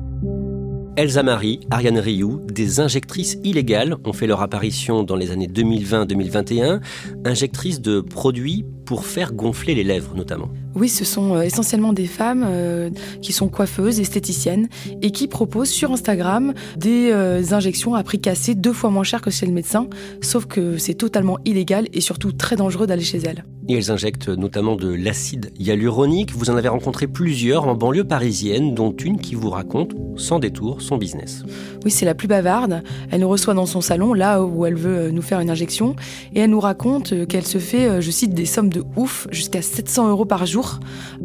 Elsa 0.96 1.22
Marie, 1.22 1.60
Ariane 1.70 1.98
Rioux, 1.98 2.40
des 2.46 2.80
injectrices 2.80 3.38
illégales 3.44 3.96
ont 4.04 4.12
fait 4.12 4.26
leur 4.26 4.42
apparition 4.42 5.02
dans 5.04 5.16
les 5.16 5.30
années 5.30 5.46
2020-2021, 5.46 6.80
injectrices 7.24 7.80
de 7.80 8.00
produits 8.00 8.64
pour 8.84 9.06
faire 9.06 9.32
gonfler 9.32 9.74
les 9.74 9.84
lèvres 9.84 10.14
notamment. 10.16 10.48
Oui, 10.76 10.88
ce 10.88 11.04
sont 11.04 11.34
euh, 11.34 11.42
essentiellement 11.42 11.92
des 11.92 12.06
femmes 12.06 12.44
euh, 12.46 12.90
qui 13.22 13.32
sont 13.32 13.48
coiffeuses, 13.48 13.98
esthéticiennes, 13.98 14.68
et 15.02 15.10
qui 15.10 15.26
proposent 15.26 15.70
sur 15.70 15.90
Instagram 15.90 16.54
des 16.76 17.10
euh, 17.10 17.42
injections 17.50 17.94
à 17.94 18.04
prix 18.04 18.20
cassé 18.20 18.54
deux 18.54 18.72
fois 18.72 18.90
moins 18.90 19.02
cher 19.02 19.20
que 19.20 19.30
chez 19.30 19.46
le 19.46 19.52
médecin, 19.52 19.88
sauf 20.20 20.46
que 20.46 20.78
c'est 20.78 20.94
totalement 20.94 21.38
illégal 21.44 21.86
et 21.92 22.00
surtout 22.00 22.30
très 22.30 22.54
dangereux 22.54 22.86
d'aller 22.86 23.02
chez 23.02 23.18
elles. 23.18 23.44
Et 23.68 23.74
elles 23.74 23.90
injectent 23.90 24.28
notamment 24.28 24.74
de 24.74 24.92
l'acide 24.92 25.52
hyaluronique. 25.58 26.32
Vous 26.32 26.50
en 26.50 26.56
avez 26.56 26.68
rencontré 26.68 27.06
plusieurs 27.06 27.68
en 27.68 27.74
banlieue 27.74 28.04
parisienne, 28.04 28.74
dont 28.74 28.92
une 28.92 29.18
qui 29.18 29.34
vous 29.34 29.50
raconte, 29.50 29.94
sans 30.16 30.38
détour, 30.38 30.82
son 30.82 30.96
business. 30.96 31.44
Oui, 31.84 31.90
c'est 31.90 32.06
la 32.06 32.14
plus 32.14 32.26
bavarde. 32.26 32.82
Elle 33.10 33.20
nous 33.20 33.28
reçoit 33.28 33.54
dans 33.54 33.66
son 33.66 33.80
salon, 33.80 34.12
là 34.12 34.42
où 34.42 34.66
elle 34.66 34.74
veut 34.74 35.10
nous 35.10 35.22
faire 35.22 35.40
une 35.40 35.50
injection, 35.50 35.94
et 36.34 36.40
elle 36.40 36.50
nous 36.50 36.60
raconte 36.60 37.26
qu'elle 37.26 37.46
se 37.46 37.58
fait, 37.58 38.02
je 38.02 38.10
cite, 38.10 38.34
des 38.34 38.46
sommes 38.46 38.70
de 38.70 38.82
ouf, 38.96 39.28
jusqu'à 39.30 39.62
700 39.62 40.10
euros 40.10 40.24
par 40.24 40.46
jour. 40.46 40.59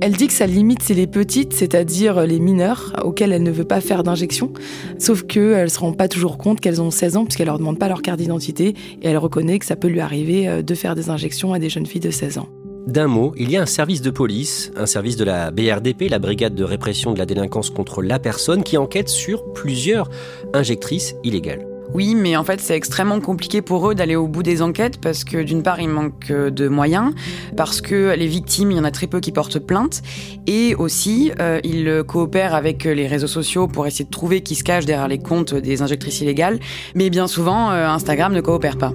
Elle 0.02 0.14
dit 0.14 0.28
que 0.28 0.34
sa 0.34 0.48
limite, 0.48 0.84
c'est 0.84 0.94
les 0.94 1.08
petites, 1.08 1.54
c'est-à-dire 1.54 2.26
les 2.26 2.40
mineurs, 2.40 2.94
auxquels 3.04 3.32
elle 3.32 3.44
ne 3.44 3.52
veut 3.52 3.66
pas 3.66 3.82
faire 3.82 4.04
d'injection. 4.04 4.52
Sauf 5.00 5.24
qu'elle 5.24 5.64
ne 5.64 5.68
se 5.68 5.80
rend 5.80 5.94
pas 5.94 6.08
toujours 6.08 6.38
compte 6.38 6.60
qu'elles 6.60 6.82
ont 6.82 6.92
16 6.92 7.18
ans, 7.18 7.26
puisqu'elle 7.26 7.48
leur 7.48 7.58
demande 7.58 7.80
pas 7.80 7.88
leur 7.88 8.02
carte 8.02 8.20
d'identité, 8.20 8.76
et 9.02 9.08
elle 9.08 9.18
reconnaît 9.18 9.60
que 9.60 9.66
ça 9.66 9.76
peut 9.76 9.88
lui 9.88 10.00
arriver 10.00 10.48
euh, 10.48 10.62
de 10.62 10.76
faire 10.76 10.96
des 10.96 11.10
injections 11.10 11.54
à 11.54 11.60
des 11.60 11.70
jeunes 11.70 11.86
filles 11.86 12.02
de 12.02 12.12
16 12.12 12.38
ans. 12.40 12.50
D'un 12.88 13.08
mot, 13.08 13.34
il 13.36 13.50
y 13.50 13.58
a 13.58 13.62
un 13.62 13.66
service 13.66 14.02
de 14.02 14.12
police, 14.12 14.72
un 14.76 14.86
service 14.86 15.16
de 15.16 15.24
la 15.24 15.50
BRDP, 15.50 16.10
la 16.10 16.20
Brigade 16.20 16.54
de 16.54 16.64
répression 16.64 17.14
de 17.14 17.18
la 17.18 17.26
délinquance 17.26 17.72
contre 17.72 18.04
la 18.04 18.20
personne, 18.20 18.64
qui 18.64 18.78
enquête 18.78 19.10
sur 19.10 19.54
plusieurs 19.54 20.10
injectrices 20.54 21.16
illégales. 21.24 21.75
Oui, 21.96 22.14
mais 22.14 22.36
en 22.36 22.44
fait, 22.44 22.60
c'est 22.60 22.76
extrêmement 22.76 23.22
compliqué 23.22 23.62
pour 23.62 23.90
eux 23.90 23.96
d'aller 23.96 24.18
au 24.18 24.28
bout 24.28 24.44
des 24.44 24.62
enquêtes 24.62 25.00
parce 25.00 25.24
que 25.24 25.42
d'une 25.42 25.64
part, 25.64 25.80
il 25.80 25.88
manque 25.88 26.30
de 26.30 26.68
moyens, 26.68 27.14
parce 27.56 27.80
que 27.80 28.14
les 28.18 28.28
victimes, 28.28 28.72
il 28.72 28.76
y 28.76 28.80
en 28.82 28.84
a 28.84 28.92
très 28.92 29.08
peu 29.08 29.22
qui 29.22 29.32
portent 29.32 29.60
plainte, 29.60 30.02
et 30.46 30.76
aussi, 30.76 31.32
euh, 31.40 31.62
ils 31.64 32.04
coopèrent 32.06 32.54
avec 32.54 32.84
les 32.84 33.08
réseaux 33.08 33.28
sociaux 33.28 33.70
pour 33.70 33.88
essayer 33.88 34.04
de 34.04 34.10
trouver 34.10 34.42
qui 34.42 34.56
se 34.56 34.66
cache 34.66 34.86
derrière 34.86 35.08
les 35.08 35.20
comptes 35.20 35.54
des 35.54 35.82
injectrices 35.82 36.20
illégales, 36.20 36.60
mais 36.96 37.10
bien 37.10 37.28
souvent, 37.28 37.72
euh, 37.72 37.88
Instagram 37.88 38.34
ne 38.34 38.42
coopère 38.42 38.78
pas. 38.78 38.92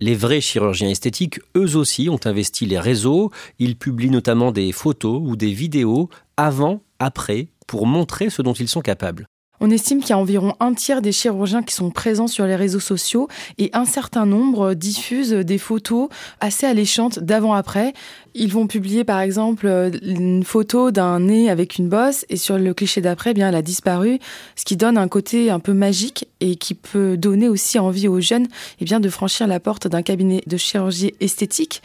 Les 0.00 0.14
vrais 0.14 0.40
chirurgiens 0.40 0.88
esthétiques, 0.88 1.40
eux 1.58 1.76
aussi, 1.76 2.08
ont 2.08 2.20
investi 2.24 2.64
les 2.64 2.80
réseaux. 2.80 3.30
Ils 3.58 3.76
publient 3.76 4.08
notamment 4.08 4.50
des 4.50 4.72
photos 4.72 5.20
ou 5.22 5.36
des 5.36 5.52
vidéos 5.52 6.08
avant, 6.38 6.80
après 6.98 7.48
pour 7.66 7.86
montrer 7.86 8.30
ce 8.30 8.42
dont 8.42 8.52
ils 8.52 8.68
sont 8.68 8.80
capables. 8.80 9.26
On 9.64 9.70
estime 9.70 10.00
qu'il 10.00 10.10
y 10.10 10.12
a 10.12 10.18
environ 10.18 10.56
un 10.58 10.74
tiers 10.74 11.02
des 11.02 11.12
chirurgiens 11.12 11.62
qui 11.62 11.72
sont 11.72 11.90
présents 11.90 12.26
sur 12.26 12.46
les 12.46 12.56
réseaux 12.56 12.80
sociaux 12.80 13.28
et 13.58 13.70
un 13.74 13.84
certain 13.84 14.26
nombre 14.26 14.74
diffusent 14.74 15.30
des 15.30 15.58
photos 15.58 16.08
assez 16.40 16.66
alléchantes 16.66 17.20
d'avant-après. 17.20 17.92
Ils 18.34 18.50
vont 18.50 18.66
publier 18.66 19.04
par 19.04 19.20
exemple 19.20 19.66
une 20.02 20.42
photo 20.42 20.90
d'un 20.90 21.20
nez 21.20 21.50
avec 21.50 21.76
une 21.76 21.88
bosse 21.88 22.24
et 22.30 22.36
sur 22.36 22.58
le 22.58 22.72
cliché 22.72 23.00
d'après, 23.00 23.32
eh 23.32 23.34
bien 23.34 23.48
elle 23.48 23.54
a 23.54 23.62
disparu, 23.62 24.18
ce 24.56 24.64
qui 24.64 24.76
donne 24.76 24.96
un 24.96 25.08
côté 25.08 25.50
un 25.50 25.60
peu 25.60 25.74
magique 25.74 26.26
et 26.40 26.56
qui 26.56 26.74
peut 26.74 27.16
donner 27.16 27.48
aussi 27.48 27.78
envie 27.78 28.08
aux 28.08 28.20
jeunes 28.20 28.48
eh 28.80 28.84
bien 28.84 29.00
de 29.00 29.08
franchir 29.10 29.46
la 29.46 29.60
porte 29.60 29.86
d'un 29.86 30.02
cabinet 30.02 30.42
de 30.46 30.56
chirurgie 30.56 31.12
esthétique. 31.20 31.82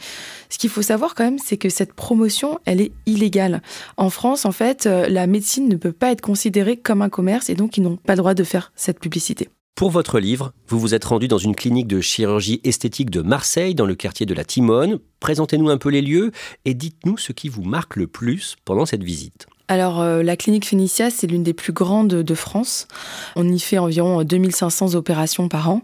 Ce 0.48 0.56
qu'il 0.56 0.70
faut 0.70 0.82
savoir 0.82 1.14
quand 1.14 1.24
même, 1.24 1.38
c'est 1.38 1.58
que 1.58 1.68
cette 1.68 1.92
promotion, 1.92 2.58
elle 2.64 2.80
est 2.80 2.92
illégale. 3.04 3.60
En 3.98 4.08
France, 4.08 4.46
en 4.46 4.52
fait, 4.52 4.86
la 4.86 5.26
médecine 5.26 5.68
ne 5.68 5.76
peut 5.76 5.92
pas 5.92 6.12
être 6.12 6.22
considérée 6.22 6.78
comme 6.78 7.02
un 7.02 7.10
commerce 7.10 7.50
et 7.50 7.54
donc 7.54 7.76
ils 7.76 7.82
n'ont 7.82 7.96
pas 7.96 8.14
le 8.14 8.18
droit 8.18 8.34
de 8.34 8.44
faire 8.44 8.72
cette 8.74 9.00
publicité. 9.00 9.48
Pour 9.78 9.90
votre 9.90 10.18
livre, 10.18 10.52
vous 10.66 10.80
vous 10.80 10.96
êtes 10.96 11.04
rendu 11.04 11.28
dans 11.28 11.38
une 11.38 11.54
clinique 11.54 11.86
de 11.86 12.00
chirurgie 12.00 12.60
esthétique 12.64 13.10
de 13.10 13.22
Marseille, 13.22 13.76
dans 13.76 13.86
le 13.86 13.94
quartier 13.94 14.26
de 14.26 14.34
la 14.34 14.42
Timone. 14.42 14.98
Présentez-nous 15.20 15.70
un 15.70 15.78
peu 15.78 15.88
les 15.88 16.02
lieux 16.02 16.32
et 16.64 16.74
dites-nous 16.74 17.16
ce 17.16 17.30
qui 17.30 17.48
vous 17.48 17.62
marque 17.62 17.94
le 17.94 18.08
plus 18.08 18.56
pendant 18.64 18.86
cette 18.86 19.04
visite. 19.04 19.46
Alors, 19.68 20.00
euh, 20.00 20.24
la 20.24 20.36
clinique 20.36 20.66
Phénicia, 20.66 21.10
c'est 21.10 21.28
l'une 21.28 21.44
des 21.44 21.52
plus 21.52 21.72
grandes 21.72 22.08
de 22.08 22.34
France. 22.34 22.88
On 23.36 23.48
y 23.48 23.60
fait 23.60 23.78
environ 23.78 24.24
2500 24.24 24.96
opérations 24.96 25.48
par 25.48 25.70
an. 25.70 25.82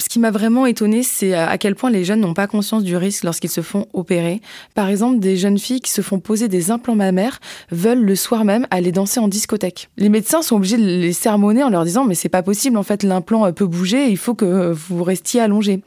Ce 0.00 0.08
qui 0.08 0.18
m'a 0.18 0.30
vraiment 0.30 0.66
étonnée, 0.66 1.02
c'est 1.02 1.34
à 1.34 1.58
quel 1.58 1.74
point 1.74 1.90
les 1.90 2.04
jeunes 2.04 2.20
n'ont 2.20 2.34
pas 2.34 2.46
conscience 2.46 2.82
du 2.82 2.96
risque 2.96 3.24
lorsqu'ils 3.24 3.50
se 3.50 3.60
font 3.60 3.86
opérer. 3.92 4.40
Par 4.74 4.88
exemple, 4.88 5.20
des 5.20 5.36
jeunes 5.36 5.58
filles 5.58 5.80
qui 5.80 5.90
se 5.90 6.00
font 6.00 6.18
poser 6.18 6.48
des 6.48 6.70
implants 6.70 6.94
mammaires 6.94 7.38
veulent 7.70 8.02
le 8.02 8.16
soir 8.16 8.44
même 8.44 8.66
aller 8.70 8.92
danser 8.92 9.20
en 9.20 9.28
discothèque. 9.28 9.90
Les 9.98 10.08
médecins 10.08 10.42
sont 10.42 10.56
obligés 10.56 10.78
de 10.78 10.84
les 10.84 11.12
sermonner 11.12 11.62
en 11.62 11.68
leur 11.68 11.84
disant 11.84 12.04
mais 12.04 12.14
c'est 12.14 12.28
pas 12.28 12.42
possible, 12.42 12.76
en 12.76 12.82
fait 12.82 13.02
l'implant 13.02 13.52
peut 13.52 13.66
bouger, 13.66 14.08
il 14.08 14.16
faut 14.16 14.34
que 14.34 14.72
vous 14.72 15.04
restiez 15.04 15.40
allongé. 15.40 15.82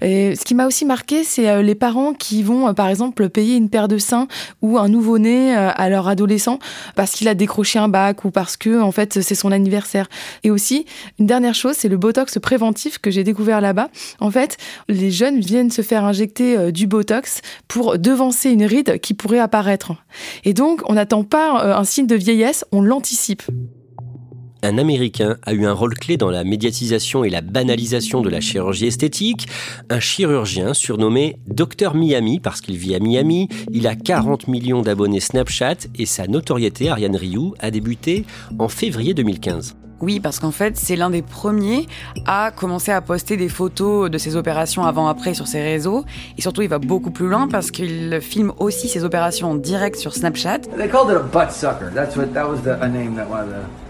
Et 0.00 0.36
ce 0.36 0.44
qui 0.44 0.54
m'a 0.54 0.66
aussi 0.66 0.84
marqué, 0.84 1.24
c'est 1.24 1.48
euh, 1.48 1.62
les 1.62 1.74
parents 1.74 2.12
qui 2.12 2.42
vont 2.42 2.68
euh, 2.68 2.72
par 2.72 2.88
exemple 2.88 3.28
payer 3.28 3.56
une 3.56 3.70
paire 3.70 3.88
de 3.88 3.98
seins 3.98 4.28
ou 4.62 4.78
un 4.78 4.88
nouveau-né 4.88 5.56
euh, 5.56 5.70
à 5.74 5.88
leur 5.88 6.08
adolescent 6.08 6.58
parce 6.96 7.12
qu'il 7.12 7.28
a 7.28 7.34
décroché 7.34 7.78
un 7.78 7.88
bac 7.88 8.24
ou 8.24 8.30
parce 8.30 8.56
que 8.56 8.80
en 8.80 8.92
fait 8.92 9.22
c'est 9.22 9.34
son 9.34 9.52
anniversaire. 9.52 10.08
Et 10.42 10.50
aussi 10.50 10.84
une 11.18 11.26
dernière 11.26 11.54
chose, 11.54 11.76
c'est 11.76 11.88
le 11.88 11.96
botox 11.96 12.38
préventif 12.38 12.98
que 12.98 13.10
j'ai 13.10 13.24
découvert 13.24 13.53
là-bas. 13.60 13.88
En 14.20 14.30
fait, 14.30 14.56
les 14.88 15.10
jeunes 15.10 15.40
viennent 15.40 15.70
se 15.70 15.82
faire 15.82 16.04
injecter 16.04 16.56
euh, 16.56 16.70
du 16.70 16.86
Botox 16.86 17.40
pour 17.68 17.98
devancer 17.98 18.50
une 18.50 18.64
ride 18.64 19.00
qui 19.00 19.14
pourrait 19.14 19.38
apparaître. 19.38 19.92
Et 20.44 20.54
donc, 20.54 20.82
on 20.88 20.94
n'attend 20.94 21.24
pas 21.24 21.64
euh, 21.64 21.76
un 21.76 21.84
signe 21.84 22.06
de 22.06 22.16
vieillesse, 22.16 22.64
on 22.72 22.82
l'anticipe 22.82 23.42
un 24.64 24.78
Américain 24.78 25.36
a 25.42 25.52
eu 25.52 25.66
un 25.66 25.72
rôle 25.72 25.94
clé 25.94 26.16
dans 26.16 26.30
la 26.30 26.42
médiatisation 26.42 27.22
et 27.22 27.30
la 27.30 27.42
banalisation 27.42 28.22
de 28.22 28.30
la 28.30 28.40
chirurgie 28.40 28.86
esthétique. 28.86 29.46
Un 29.90 30.00
chirurgien 30.00 30.74
surnommé 30.74 31.36
Dr 31.46 31.94
Miami 31.94 32.40
parce 32.40 32.60
qu'il 32.60 32.76
vit 32.76 32.94
à 32.94 32.98
Miami. 32.98 33.48
Il 33.72 33.86
a 33.86 33.94
40 33.94 34.48
millions 34.48 34.82
d'abonnés 34.82 35.20
Snapchat 35.20 35.76
et 35.96 36.06
sa 36.06 36.26
notoriété, 36.26 36.88
Ariane 36.88 37.16
Rioux, 37.16 37.54
a 37.60 37.70
débuté 37.70 38.24
en 38.58 38.68
février 38.68 39.14
2015. 39.14 39.76
Oui, 40.04 40.20
parce 40.20 40.38
qu'en 40.38 40.50
fait, 40.50 40.76
c'est 40.76 40.96
l'un 40.96 41.08
des 41.08 41.22
premiers 41.22 41.86
à 42.26 42.50
commencer 42.54 42.92
à 42.92 43.00
poster 43.00 43.38
des 43.38 43.48
photos 43.48 44.10
de 44.10 44.18
ses 44.18 44.36
opérations 44.36 44.84
avant-après 44.84 45.32
sur 45.32 45.46
ses 45.46 45.62
réseaux. 45.62 46.04
Et 46.36 46.42
surtout, 46.42 46.60
il 46.60 46.68
va 46.68 46.78
beaucoup 46.78 47.10
plus 47.10 47.26
loin 47.26 47.48
parce 47.48 47.70
qu'il 47.70 48.20
filme 48.20 48.52
aussi 48.58 48.90
ses 48.90 49.02
opérations 49.02 49.52
en 49.52 49.54
direct 49.54 49.96
sur 49.96 50.12
Snapchat. 50.12 50.58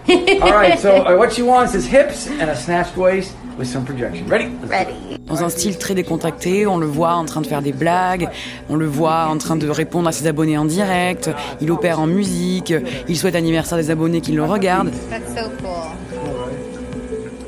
All 0.07 0.51
right, 0.51 0.77
so 0.77 1.03
uh, 1.03 1.17
what 1.17 1.31
she 1.31 1.41
wants 1.41 1.73
is 1.73 1.87
hips 1.87 2.27
and 2.27 2.49
a 2.49 2.55
snatched 2.55 2.95
waist 2.95 3.35
with 3.57 3.67
some 3.67 3.83
projection. 3.85 4.27
Ready? 4.27 4.49
Ready. 4.67 4.93
Dans 5.25 5.43
un 5.43 5.49
style 5.49 5.77
très 5.79 5.95
décontracté, 5.95 6.67
on 6.67 6.77
le 6.77 6.85
voit 6.85 7.13
en 7.13 7.25
train 7.25 7.41
de 7.41 7.47
faire 7.47 7.63
des 7.63 7.71
blagues, 7.71 8.29
on 8.69 8.75
le 8.75 8.85
voit 8.85 9.25
en 9.25 9.37
train 9.37 9.55
de 9.55 9.67
répondre 9.67 10.07
à 10.07 10.11
ses 10.11 10.27
abonnés 10.27 10.57
en 10.57 10.65
direct, 10.65 11.31
il 11.61 11.71
opère 11.71 11.99
en 11.99 12.05
musique, 12.05 12.73
il 13.07 13.17
souhaite 13.17 13.35
anniversaire 13.35 13.79
des 13.79 13.89
abonnés 13.89 14.21
qui 14.21 14.33
le 14.33 14.43
regardent. 14.43 14.91
That's 15.09 15.27
so 15.29 15.49
cool. 15.59 15.95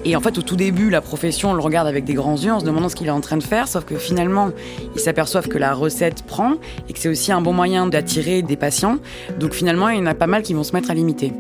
Et 0.04 0.16
en 0.16 0.22
fait, 0.22 0.38
au 0.38 0.42
tout 0.42 0.56
début, 0.56 0.90
la 0.90 1.02
profession, 1.02 1.52
on 1.52 1.54
le 1.54 1.62
regarde 1.62 1.88
avec 1.88 2.06
des 2.06 2.14
grands 2.14 2.38
yeux 2.38 2.54
en 2.54 2.62
se 2.62 2.66
demandant 2.66 2.90
ce 2.90 2.96
qu'il 2.96 3.08
est 3.08 3.12
en 3.12 3.22
train 3.22 3.38
de 3.38 3.44
faire, 3.44 3.68
sauf 3.68 3.84
que 3.84 3.98
finalement, 3.98 4.52
ils 4.96 5.02
s'aperçoivent 5.02 5.50
que 5.50 5.58
la 5.58 5.74
recette 5.74 6.24
prend 6.24 6.54
et 6.90 6.94
que 6.94 7.00
c'est 7.00 7.10
aussi 7.10 7.32
un 7.32 7.42
bon 7.42 7.54
moyen 7.54 7.88
d'attirer 7.88 8.42
des 8.42 8.56
patients. 8.56 8.98
Donc 9.38 9.54
finalement, 9.54 9.90
il 9.90 10.00
y 10.00 10.02
en 10.02 10.06
a 10.06 10.16
pas 10.16 10.28
mal 10.28 10.44
qui 10.44 10.54
vont 10.54 10.64
se 10.64 10.72
mettre 10.72 10.90
à 10.90 10.94
l'imiter. 10.94 11.34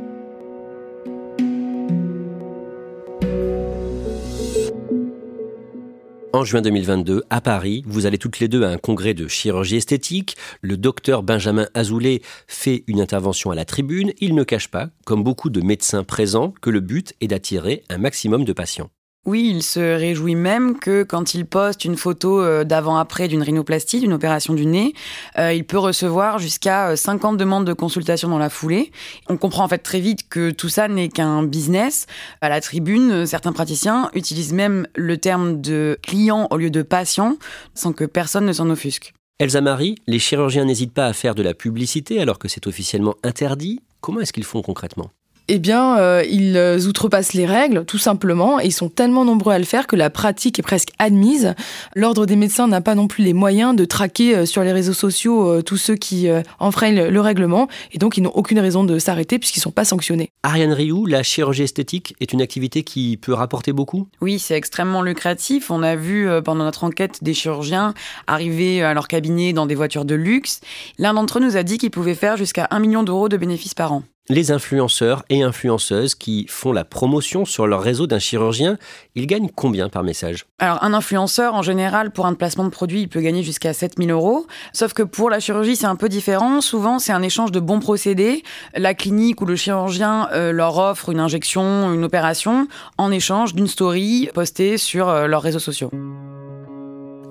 En 6.37 6.43
juin 6.43 6.61
2022, 6.61 7.23
à 7.31 7.41
Paris, 7.41 7.83
vous 7.87 8.05
allez 8.05 8.19
toutes 8.19 8.39
les 8.39 8.47
deux 8.47 8.63
à 8.63 8.69
un 8.69 8.77
congrès 8.77 9.15
de 9.15 9.27
chirurgie 9.27 9.77
esthétique. 9.77 10.37
Le 10.61 10.77
docteur 10.77 11.23
Benjamin 11.23 11.65
Azoulay 11.73 12.21
fait 12.45 12.83
une 12.85 13.01
intervention 13.01 13.49
à 13.49 13.55
la 13.55 13.65
tribune. 13.65 14.13
Il 14.19 14.35
ne 14.35 14.43
cache 14.43 14.67
pas, 14.67 14.89
comme 15.03 15.23
beaucoup 15.23 15.49
de 15.49 15.61
médecins 15.61 16.03
présents, 16.03 16.53
que 16.61 16.69
le 16.69 16.79
but 16.79 17.15
est 17.21 17.27
d'attirer 17.27 17.81
un 17.89 17.97
maximum 17.97 18.45
de 18.45 18.53
patients. 18.53 18.91
Oui, 19.27 19.51
il 19.53 19.61
se 19.61 19.81
réjouit 19.81 20.35
même 20.35 20.79
que 20.79 21.03
quand 21.03 21.33
il 21.33 21.45
poste 21.45 21.83
une 21.83 21.97
photo 21.97 22.39
euh, 22.39 22.63
d'avant-après 22.63 23.27
d'une 23.27 23.43
rhinoplastie, 23.43 23.99
d'une 23.99 24.13
opération 24.13 24.53
du 24.53 24.65
nez, 24.65 24.93
euh, 25.37 25.51
il 25.51 25.65
peut 25.65 25.77
recevoir 25.77 26.39
jusqu'à 26.39 26.95
50 26.95 27.33
euh, 27.33 27.37
demandes 27.37 27.65
de 27.65 27.73
consultation 27.73 28.29
dans 28.29 28.37
la 28.37 28.49
foulée. 28.49 28.89
On 29.27 29.35
comprend 29.35 29.65
en 29.65 29.67
fait 29.67 29.79
très 29.79 29.99
vite 29.99 30.29
que 30.29 30.51
tout 30.51 30.69
ça 30.69 30.87
n'est 30.87 31.09
qu'un 31.09 31.43
business. 31.43 32.05
À 32.39 32.47
la 32.47 32.61
tribune, 32.61 33.25
certains 33.25 33.51
praticiens 33.51 34.09
utilisent 34.13 34.53
même 34.53 34.87
le 34.95 35.17
terme 35.17 35.59
de 35.59 35.99
client 36.03 36.47
au 36.49 36.55
lieu 36.55 36.69
de 36.69 36.81
patient, 36.81 37.35
sans 37.73 37.91
que 37.91 38.05
personne 38.05 38.45
ne 38.45 38.53
s'en 38.53 38.69
offusque. 38.69 39.13
Elsa 39.39 39.59
Marie, 39.59 39.95
les 40.07 40.19
chirurgiens 40.19 40.63
n'hésitent 40.63 40.93
pas 40.93 41.05
à 41.05 41.11
faire 41.11 41.35
de 41.35 41.43
la 41.43 41.53
publicité 41.53 42.21
alors 42.21 42.39
que 42.39 42.47
c'est 42.47 42.65
officiellement 42.65 43.15
interdit. 43.23 43.81
Comment 43.99 44.21
est-ce 44.21 44.31
qu'ils 44.31 44.45
font 44.45 44.61
concrètement? 44.61 45.11
Eh 45.47 45.59
bien, 45.59 45.97
euh, 45.97 46.23
ils 46.29 46.87
outrepassent 46.87 47.33
les 47.33 47.45
règles, 47.45 47.85
tout 47.85 47.97
simplement, 47.97 48.59
et 48.59 48.65
ils 48.65 48.73
sont 48.73 48.89
tellement 48.89 49.25
nombreux 49.25 49.53
à 49.53 49.59
le 49.59 49.65
faire 49.65 49.87
que 49.87 49.95
la 49.95 50.09
pratique 50.09 50.59
est 50.59 50.63
presque 50.63 50.89
admise. 50.99 51.53
L'ordre 51.95 52.25
des 52.25 52.35
médecins 52.35 52.67
n'a 52.67 52.81
pas 52.81 52.95
non 52.95 53.07
plus 53.07 53.23
les 53.23 53.33
moyens 53.33 53.75
de 53.75 53.85
traquer 53.85 54.35
euh, 54.35 54.45
sur 54.45 54.63
les 54.63 54.71
réseaux 54.71 54.93
sociaux 54.93 55.47
euh, 55.47 55.61
tous 55.61 55.77
ceux 55.77 55.95
qui 55.95 56.27
enfreignent 56.59 57.07
le 57.07 57.21
règlement, 57.21 57.67
et 57.91 57.97
donc 57.97 58.17
ils 58.17 58.21
n'ont 58.21 58.31
aucune 58.31 58.59
raison 58.59 58.83
de 58.83 58.99
s'arrêter 58.99 59.39
puisqu'ils 59.39 59.59
ne 59.59 59.63
sont 59.63 59.71
pas 59.71 59.85
sanctionnés. 59.85 60.31
Ariane 60.43 60.73
Rioux, 60.73 61.05
la 61.05 61.23
chirurgie 61.23 61.63
esthétique 61.63 62.15
est 62.19 62.33
une 62.33 62.41
activité 62.41 62.83
qui 62.83 63.17
peut 63.17 63.33
rapporter 63.33 63.73
beaucoup? 63.73 64.07
Oui, 64.21 64.39
c'est 64.39 64.55
extrêmement 64.55 65.01
lucratif. 65.01 65.71
On 65.71 65.83
a 65.83 65.95
vu 65.95 66.27
pendant 66.43 66.63
notre 66.63 66.83
enquête 66.83 67.23
des 67.23 67.33
chirurgiens 67.33 67.93
arriver 68.27 68.83
à 68.83 68.93
leur 68.93 69.07
cabinet 69.07 69.53
dans 69.53 69.65
des 69.65 69.75
voitures 69.75 70.05
de 70.05 70.15
luxe. 70.15 70.61
L'un 70.97 71.13
d'entre 71.13 71.37
eux 71.37 71.41
nous 71.41 71.57
a 71.57 71.63
dit 71.63 71.77
qu'il 71.77 71.91
pouvait 71.91 72.15
faire 72.15 72.37
jusqu'à 72.37 72.67
1 72.71 72.79
million 72.79 73.03
d'euros 73.03 73.29
de 73.29 73.37
bénéfices 73.37 73.73
par 73.73 73.93
an 73.93 74.03
les 74.29 74.51
influenceurs 74.51 75.23
et 75.29 75.43
influenceuses 75.43 76.15
qui 76.15 76.45
font 76.49 76.71
la 76.71 76.83
promotion 76.83 77.45
sur 77.45 77.67
leur 77.67 77.81
réseau 77.81 78.07
d'un 78.07 78.19
chirurgien, 78.19 78.77
ils 79.15 79.27
gagnent 79.27 79.49
combien 79.53 79.89
par 79.89 80.03
message? 80.03 80.45
Alors 80.59 80.83
un 80.83 80.93
influenceur, 80.93 81.55
en 81.55 81.61
général, 81.61 82.11
pour 82.11 82.25
un 82.25 82.33
placement 82.33 82.65
de 82.65 82.69
produit, 82.69 83.01
il 83.01 83.09
peut 83.09 83.21
gagner 83.21 83.43
jusqu'à 83.43 83.73
7000 83.73 84.11
euros. 84.11 84.45
Sauf 84.73 84.93
que 84.93 85.03
pour 85.03 85.29
la 85.29 85.39
chirurgie, 85.39 85.75
c'est 85.75 85.85
un 85.85 85.95
peu 85.95 86.09
différent. 86.09 86.61
Souvent, 86.61 86.99
c'est 86.99 87.13
un 87.13 87.21
échange 87.21 87.51
de 87.51 87.59
bons 87.59 87.79
procédés. 87.79 88.43
La 88.75 88.93
clinique 88.93 89.41
ou 89.41 89.45
le 89.45 89.55
chirurgien 89.55 90.29
euh, 90.31 90.51
leur 90.51 90.77
offre 90.77 91.09
une 91.09 91.19
injection, 91.19 91.93
une 91.93 92.03
opération, 92.03 92.67
en 92.97 93.11
échange 93.11 93.53
d'une 93.53 93.67
story 93.67 94.29
postée 94.33 94.77
sur 94.77 95.09
euh, 95.09 95.27
leurs 95.27 95.41
réseaux 95.41 95.59
sociaux. 95.59 95.91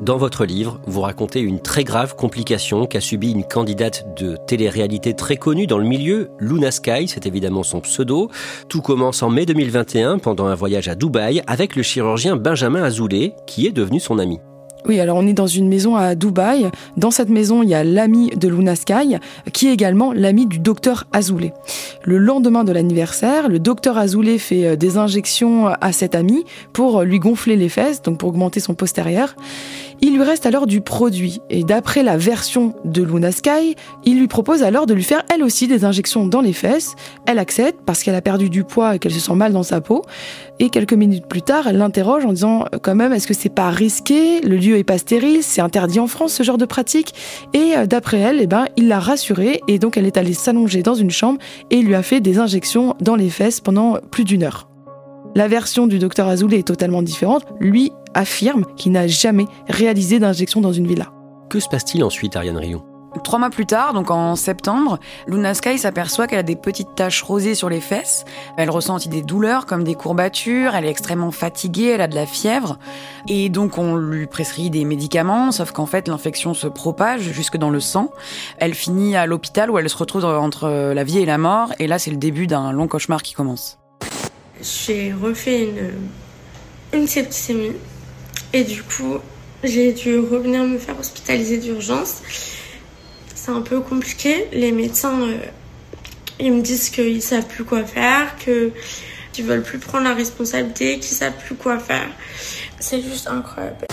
Dans 0.03 0.19
votre 0.19 0.45
livre, 0.45 0.79
vous 0.87 1.01
racontez 1.01 1.41
une 1.41 1.59
très 1.59 1.83
grave 1.83 2.17
complication 2.17 2.85
qu'a 2.85 3.01
subie 3.01 3.31
une 3.31 3.45
candidate 3.45 4.05
de 4.15 4.37
télé-réalité 4.47 5.15
très 5.15 5.39
connue 5.39 5.67
dans 5.67 5.79
le 5.79 5.87
milieu, 5.87 6.29
Luna 6.39 6.71
Sky, 6.71 7.09
c'est 7.09 7.25
évidemment 7.25 7.63
son 7.63 7.81
pseudo. 7.81 8.31
Tout 8.69 8.83
commence 8.83 9.23
en 9.23 9.31
mai 9.31 9.47
2021 9.47 10.19
pendant 10.19 10.47
un 10.47 10.55
voyage 10.55 10.89
à 10.89 10.95
Dubaï 10.95 11.43
avec 11.47 11.77
le 11.77 11.83
chirurgien 11.83 12.37
Benjamin 12.37 12.83
Azoulay, 12.83 13.33
qui 13.47 13.67
est 13.67 13.73
devenu 13.73 13.99
son 13.99 14.19
ami. 14.19 14.39
Oui, 14.89 15.01
alors 15.01 15.17
on 15.17 15.27
est 15.27 15.33
dans 15.33 15.49
une 15.49 15.69
maison 15.69 15.97
à 15.97 16.15
Dubaï. 16.15 16.71
Dans 16.97 17.11
cette 17.11 17.29
maison, 17.29 17.63
il 17.63 17.69
y 17.69 17.75
a 17.75 17.83
l'ami 17.83 18.31
de 18.31 18.47
Luna 18.47 18.77
Sky, 18.77 19.17
qui 19.53 19.67
est 19.67 19.73
également 19.73 20.13
l'ami 20.13 20.47
du 20.47 20.61
docteur 20.61 21.05
Azoulay. 21.13 21.53
Le 22.05 22.19
lendemain 22.19 22.63
de 22.63 22.71
l'anniversaire, 22.71 23.49
le 23.49 23.59
docteur 23.59 23.99
Azoulay 23.99 24.39
fait 24.39 24.67
euh, 24.67 24.77
des 24.77 24.97
injections 24.97 25.67
à 25.67 25.91
cet 25.91 26.15
ami 26.15 26.45
pour 26.73 27.03
lui 27.03 27.19
gonfler 27.19 27.57
les 27.57 27.69
fesses, 27.69 28.01
donc 28.01 28.19
pour 28.19 28.29
augmenter 28.29 28.61
son 28.61 28.75
postérieur. 28.75 29.35
Il 30.01 30.15
lui 30.15 30.23
reste 30.23 30.47
alors 30.47 30.67
du 30.67 30.81
produit 30.81 31.41
et 31.49 31.65
d'après 31.65 32.03
la 32.03 32.17
version 32.17 32.75
de 32.85 33.03
Luna 33.03 33.33
Sky, 33.33 33.77
il 34.05 34.19
lui 34.19 34.29
propose 34.29 34.63
alors 34.63 34.87
de 34.87 34.95
lui 34.95 35.03
faire 35.03 35.23
elle 35.33 35.43
aussi 35.43 35.69
des 35.69 35.85
injections 35.85 36.27
dans 36.27 36.41
les 36.41 36.53
fesses. 36.53 36.95
Elle 37.27 37.39
accepte 37.39 37.81
parce 37.87 38.03
qu'elle 38.03 38.15
a 38.15 38.21
perdu 38.21 38.51
du 38.51 38.65
poids 38.65 38.95
et 38.95 38.99
qu'elle 38.99 39.13
se 39.13 39.21
sent 39.21 39.35
mal 39.35 39.53
dans 39.53 39.63
sa 39.63 39.81
peau. 39.81 40.03
Et 40.59 40.71
quelques 40.71 40.93
minutes 40.93 41.27
plus 41.27 41.43
tard, 41.43 41.67
elle 41.67 41.79
l'interroge 41.79 42.25
en 42.25 42.33
disant 42.33 42.67
quand 42.83 42.95
même 42.95 43.13
est-ce 43.13 43.27
que 43.27 43.35
c'est 43.35 43.49
pas 43.49 43.71
risqué? 43.71 44.41
Le 44.41 44.57
lieu 44.57 44.77
est 44.77 44.85
pas 44.85 44.99
stérile, 44.99 45.43
c'est 45.43 45.61
interdit 45.61 46.01
en 46.01 46.07
France 46.07 46.33
ce 46.33 46.43
genre 46.43 46.59
de 46.59 46.67
pratique. 46.67 47.15
Et 47.55 47.77
euh, 47.77 47.87
d'après 47.87 48.19
elle, 48.19 48.41
eh 48.41 48.47
ben, 48.47 48.67
il 48.77 48.89
l'a 48.89 49.01
rassurée 49.01 49.61
et 49.69 49.79
donc 49.79 49.97
elle 49.97 50.07
est 50.07 50.17
allée 50.17 50.35
s'allonger 50.35 50.83
dans 50.83 50.95
une 50.95 51.11
chambre 51.11 51.39
et 51.71 51.81
lui 51.81 51.95
a 51.95 52.03
fait 52.03 52.21
des 52.21 52.39
injections 52.39 52.95
dans 53.01 53.17
les 53.17 53.31
fesses 53.31 53.61
pendant 53.61 53.99
plus 54.11 54.25
d'une 54.25 54.43
heure. 54.43 54.69
La 55.37 55.49
version 55.49 55.87
du 55.87 55.99
docteur 55.99 56.29
Azoulay 56.29 56.61
est 56.61 56.67
totalement 56.67 57.03
différente. 57.03 57.45
Lui 57.61 57.93
affirme 58.15 58.65
qu'il 58.79 58.93
n'a 58.93 59.07
jamais 59.07 59.45
réalisé 59.69 60.19
d'injection 60.19 60.63
dans 60.63 60.73
une 60.73 60.87
villa. 60.87 61.13
Que 61.51 61.61
se 61.61 61.69
passe-t-il 61.69 62.03
ensuite, 62.03 62.37
Ariane 62.37 62.57
Rion 62.57 62.83
Trois 63.23 63.39
mois 63.39 63.51
plus 63.51 63.67
tard, 63.67 63.93
donc 63.93 64.11
en 64.11 64.35
septembre, 64.35 64.99
Luna 65.27 65.53
Sky 65.53 65.77
s'aperçoit 65.77 66.27
qu'elle 66.27 66.39
a 66.39 66.43
des 66.43 66.57
petites 66.57 66.95
taches 66.95 67.23
rosées 67.23 67.55
sur 67.55 67.69
les 67.69 67.83
fesses. 67.83 68.25
Elle 68.57 68.71
ressent 68.71 68.97
des 68.97 69.21
douleurs 69.21 69.67
comme 69.67 69.85
des 69.85 69.95
courbatures, 69.95 70.75
elle 70.75 70.87
est 70.87 70.91
extrêmement 70.91 71.33
fatiguée, 71.33 71.89
elle 71.89 72.01
a 72.01 72.09
de 72.09 72.15
la 72.15 72.25
fièvre. 72.25 72.79
Et 73.29 73.51
donc 73.51 73.77
on 73.77 73.95
lui 73.95 74.27
prescrit 74.27 74.71
des 74.71 74.87
médicaments, 74.87 75.53
sauf 75.53 75.71
qu'en 75.71 75.87
fait 75.87 76.09
l'infection 76.09 76.55
se 76.55 76.67
propage 76.67 77.21
jusque 77.21 77.59
dans 77.59 77.71
le 77.71 77.81
sang. 77.81 78.11
Elle 78.57 78.73
finit 78.73 79.17
à 79.17 79.27
l'hôpital 79.27 79.71
où 79.71 79.77
elle 79.77 79.91
se 79.91 79.99
retrouve 79.99 80.25
entre 80.25 80.95
la 80.95 81.05
vie 81.05 81.19
et 81.19 81.27
la 81.27 81.37
mort. 81.37 81.75
Et 81.79 81.87
là 81.89 81.99
c'est 81.99 82.11
le 82.11 82.17
début 82.17 82.47
d'un 82.47 82.73
long 82.73 82.89
cauchemar 82.89 83.23
qui 83.23 83.35
commence. 83.35 83.79
J'ai 84.61 85.13
refait 85.13 85.65
une, 85.65 85.93
une 86.93 87.07
septicémie. 87.07 87.77
Et 88.53 88.65
du 88.65 88.83
coup, 88.83 89.19
j'ai 89.65 89.93
dû 89.93 90.19
revenir 90.19 90.65
me 90.65 90.79
faire 90.79 90.99
hospitaliser 90.99 91.59
d'urgence. 91.59 92.23
C'est 93.35 93.51
un 93.51 93.63
peu 93.63 93.81
compliqué. 93.81 94.47
Les 94.53 94.73
médecins, 94.73 95.21
euh, 95.21 95.39
ils 96.41 96.53
me 96.53 96.63
disent 96.63 96.91
qu'ils 96.91 97.23
savent 97.23 97.47
plus 97.47 97.65
quoi 97.65 97.85
faire, 97.85 98.37
que 98.39 98.73
qu'ils 99.33 99.45
veulent 99.45 99.63
plus 99.63 99.79
prendre 99.79 100.05
la 100.05 100.15
responsabilité, 100.15 100.95
qu'ils 100.95 101.17
savent 101.17 101.37
plus 101.45 101.55
quoi 101.55 101.79
faire. 101.79 102.09
C'est 102.81 103.03
juste 103.03 103.27
incroyable. 103.29 103.87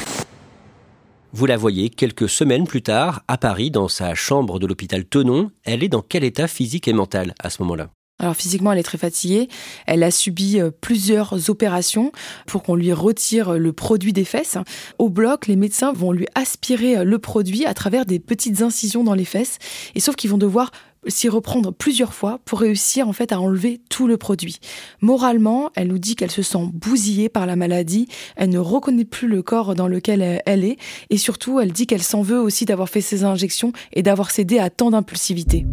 Vous 1.33 1.45
la 1.45 1.57
voyez 1.57 1.89
quelques 1.89 2.29
semaines 2.29 2.67
plus 2.67 2.83
tard, 2.83 3.23
à 3.27 3.37
Paris, 3.37 3.71
dans 3.71 3.87
sa 3.87 4.13
chambre 4.13 4.59
de 4.59 4.67
l'hôpital 4.67 5.03
Tenon. 5.03 5.51
Elle 5.63 5.83
est 5.83 5.89
dans 5.89 6.03
quel 6.03 6.23
état 6.23 6.47
physique 6.47 6.87
et 6.87 6.93
mental 6.93 7.33
à 7.39 7.49
ce 7.49 7.61
moment-là? 7.63 7.89
Alors 8.19 8.35
physiquement, 8.35 8.71
elle 8.71 8.79
est 8.79 8.83
très 8.83 8.97
fatiguée. 8.97 9.49
Elle 9.85 10.03
a 10.03 10.11
subi 10.11 10.59
euh, 10.59 10.71
plusieurs 10.71 11.49
opérations 11.49 12.11
pour 12.47 12.63
qu'on 12.63 12.75
lui 12.75 12.93
retire 12.93 13.53
le 13.53 13.73
produit 13.73 14.13
des 14.13 14.23
fesses. 14.23 14.57
Au 14.97 15.09
bloc, 15.09 15.47
les 15.47 15.55
médecins 15.55 15.91
vont 15.91 16.11
lui 16.11 16.27
aspirer 16.35 16.97
euh, 16.97 17.03
le 17.03 17.19
produit 17.19 17.65
à 17.65 17.73
travers 17.73 18.05
des 18.05 18.19
petites 18.19 18.61
incisions 18.61 19.03
dans 19.03 19.15
les 19.15 19.25
fesses. 19.25 19.57
Et 19.95 19.99
sauf 19.99 20.15
qu'ils 20.15 20.29
vont 20.29 20.37
devoir 20.37 20.71
s'y 21.07 21.27
reprendre 21.27 21.73
plusieurs 21.73 22.13
fois 22.13 22.39
pour 22.45 22.61
réussir 22.61 23.09
en 23.09 23.13
fait 23.13 23.33
à 23.33 23.41
enlever 23.41 23.81
tout 23.89 24.07
le 24.07 24.15
produit. 24.15 24.59
Moralement, 25.01 25.69
elle 25.75 25.89
nous 25.89 25.97
dit 25.97 26.15
qu'elle 26.15 26.31
se 26.31 26.43
sent 26.43 26.69
bousillée 26.71 27.27
par 27.27 27.45
la 27.45 27.57
maladie, 27.57 28.07
elle 28.37 28.51
ne 28.51 28.59
reconnaît 28.59 29.03
plus 29.03 29.27
le 29.27 29.41
corps 29.41 29.75
dans 29.75 29.89
lequel 29.89 30.41
elle 30.45 30.63
est 30.63 30.77
et 31.09 31.17
surtout 31.17 31.59
elle 31.59 31.73
dit 31.73 31.87
qu'elle 31.87 32.03
s'en 32.03 32.21
veut 32.21 32.39
aussi 32.39 32.63
d'avoir 32.63 32.87
fait 32.87 33.01
ces 33.01 33.25
injections 33.25 33.73
et 33.91 34.01
d'avoir 34.01 34.31
cédé 34.31 34.59
à 34.59 34.69
tant 34.69 34.91
d'impulsivité. 34.91 35.65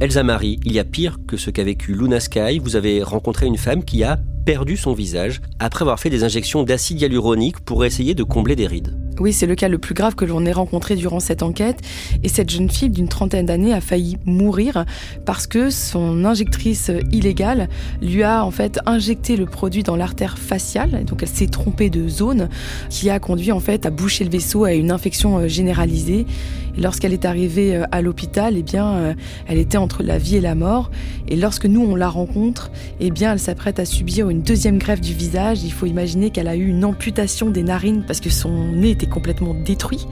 Elsa 0.00 0.22
Marie, 0.22 0.60
il 0.64 0.72
y 0.72 0.78
a 0.78 0.84
pire 0.84 1.18
que 1.26 1.36
ce 1.36 1.50
qu'a 1.50 1.64
vécu 1.64 1.92
Luna 1.92 2.20
Sky. 2.20 2.60
Vous 2.60 2.76
avez 2.76 3.02
rencontré 3.02 3.46
une 3.46 3.56
femme 3.56 3.84
qui 3.84 4.04
a 4.04 4.20
perdu 4.48 4.78
son 4.78 4.94
visage 4.94 5.42
après 5.58 5.82
avoir 5.82 6.00
fait 6.00 6.08
des 6.08 6.24
injections 6.24 6.62
d'acide 6.62 7.02
hyaluronique 7.02 7.60
pour 7.60 7.84
essayer 7.84 8.14
de 8.14 8.22
combler 8.22 8.56
des 8.56 8.66
rides. 8.66 8.96
Oui, 9.20 9.32
c'est 9.32 9.46
le 9.46 9.56
cas 9.56 9.68
le 9.68 9.78
plus 9.78 9.94
grave 9.94 10.14
que 10.14 10.24
l'on 10.24 10.46
ait 10.46 10.52
rencontré 10.52 10.94
durant 10.94 11.18
cette 11.18 11.42
enquête. 11.42 11.80
Et 12.22 12.28
cette 12.28 12.48
jeune 12.50 12.70
fille 12.70 12.88
d'une 12.88 13.08
trentaine 13.08 13.46
d'années 13.46 13.74
a 13.74 13.80
failli 13.80 14.16
mourir 14.24 14.84
parce 15.26 15.46
que 15.46 15.70
son 15.70 16.24
injectrice 16.24 16.90
illégale 17.10 17.68
lui 18.00 18.22
a 18.22 18.44
en 18.44 18.50
fait 18.50 18.78
injecté 18.86 19.36
le 19.36 19.46
produit 19.46 19.82
dans 19.82 19.96
l'artère 19.96 20.38
faciale. 20.38 21.04
Donc 21.04 21.22
elle 21.22 21.28
s'est 21.28 21.48
trompée 21.48 21.90
de 21.90 22.08
zone 22.08 22.48
qui 22.90 23.10
a 23.10 23.18
conduit 23.18 23.50
en 23.50 23.60
fait 23.60 23.86
à 23.86 23.90
boucher 23.90 24.24
le 24.24 24.30
vaisseau 24.30 24.64
à 24.64 24.72
une 24.72 24.92
infection 24.92 25.38
euh, 25.38 25.48
généralisée. 25.48 26.24
Et 26.76 26.80
lorsqu'elle 26.80 27.12
est 27.12 27.24
arrivée 27.24 27.74
euh, 27.74 27.84
à 27.90 28.02
l'hôpital, 28.02 28.54
eh 28.56 28.62
bien, 28.62 28.86
euh, 28.94 29.14
elle 29.48 29.58
était 29.58 29.78
entre 29.78 30.04
la 30.04 30.18
vie 30.18 30.36
et 30.36 30.40
la 30.40 30.54
mort. 30.54 30.92
Et 31.26 31.34
lorsque 31.34 31.66
nous 31.66 31.82
on 31.82 31.96
la 31.96 32.08
rencontre, 32.08 32.70
eh 33.00 33.10
bien, 33.10 33.32
elle 33.32 33.40
s'apprête 33.40 33.80
à 33.80 33.84
subir 33.84 34.30
une 34.30 34.37
deuxième 34.42 34.78
greffe 34.78 35.00
du 35.00 35.14
visage. 35.14 35.62
Il 35.64 35.72
faut 35.72 35.86
imaginer 35.86 36.30
qu'elle 36.30 36.48
a 36.48 36.56
eu 36.56 36.66
une 36.66 36.84
amputation 36.84 37.50
des 37.50 37.62
narines 37.62 38.04
parce 38.06 38.20
que 38.20 38.30
son 38.30 38.72
nez 38.72 38.90
était 38.90 39.06
complètement 39.06 39.54
détruit 39.54 40.06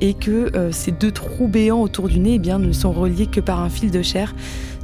et 0.00 0.14
que 0.14 0.54
euh, 0.56 0.72
ces 0.72 0.92
deux 0.92 1.10
trous 1.10 1.48
béants 1.48 1.80
autour 1.80 2.08
du 2.08 2.18
nez 2.18 2.34
eh 2.34 2.38
bien, 2.38 2.58
ne 2.58 2.72
sont 2.72 2.92
reliés 2.92 3.26
que 3.26 3.40
par 3.40 3.60
un 3.60 3.68
fil 3.68 3.90
de 3.90 4.02
chair. 4.02 4.34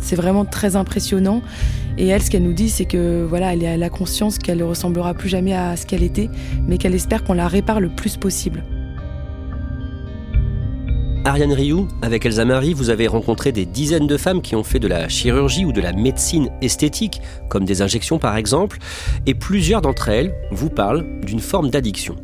C'est 0.00 0.16
vraiment 0.16 0.44
très 0.44 0.76
impressionnant. 0.76 1.42
Et 1.98 2.06
elle, 2.06 2.22
ce 2.22 2.30
qu'elle 2.30 2.44
nous 2.44 2.52
dit, 2.52 2.70
c'est 2.70 2.84
que 2.84 3.26
voilà, 3.28 3.52
elle 3.54 3.64
a 3.66 3.76
la 3.76 3.90
conscience 3.90 4.38
qu'elle 4.38 4.58
ne 4.58 4.64
ressemblera 4.64 5.14
plus 5.14 5.28
jamais 5.28 5.54
à 5.54 5.76
ce 5.76 5.84
qu'elle 5.84 6.04
était, 6.04 6.30
mais 6.66 6.78
qu'elle 6.78 6.94
espère 6.94 7.24
qu'on 7.24 7.34
la 7.34 7.48
répare 7.48 7.80
le 7.80 7.88
plus 7.88 8.16
possible. 8.16 8.62
Ariane 11.28 11.52
Rioux, 11.52 11.86
avec 12.00 12.24
Elsa 12.24 12.46
Marie, 12.46 12.72
vous 12.72 12.88
avez 12.88 13.06
rencontré 13.06 13.52
des 13.52 13.66
dizaines 13.66 14.06
de 14.06 14.16
femmes 14.16 14.40
qui 14.40 14.56
ont 14.56 14.64
fait 14.64 14.78
de 14.78 14.88
la 14.88 15.10
chirurgie 15.10 15.66
ou 15.66 15.72
de 15.72 15.82
la 15.82 15.92
médecine 15.92 16.48
esthétique, 16.62 17.20
comme 17.50 17.66
des 17.66 17.82
injections 17.82 18.18
par 18.18 18.38
exemple, 18.38 18.78
et 19.26 19.34
plusieurs 19.34 19.82
d'entre 19.82 20.08
elles 20.08 20.32
vous 20.50 20.70
parlent 20.70 21.04
d'une 21.26 21.40
forme 21.40 21.68
d'addiction. 21.68 22.16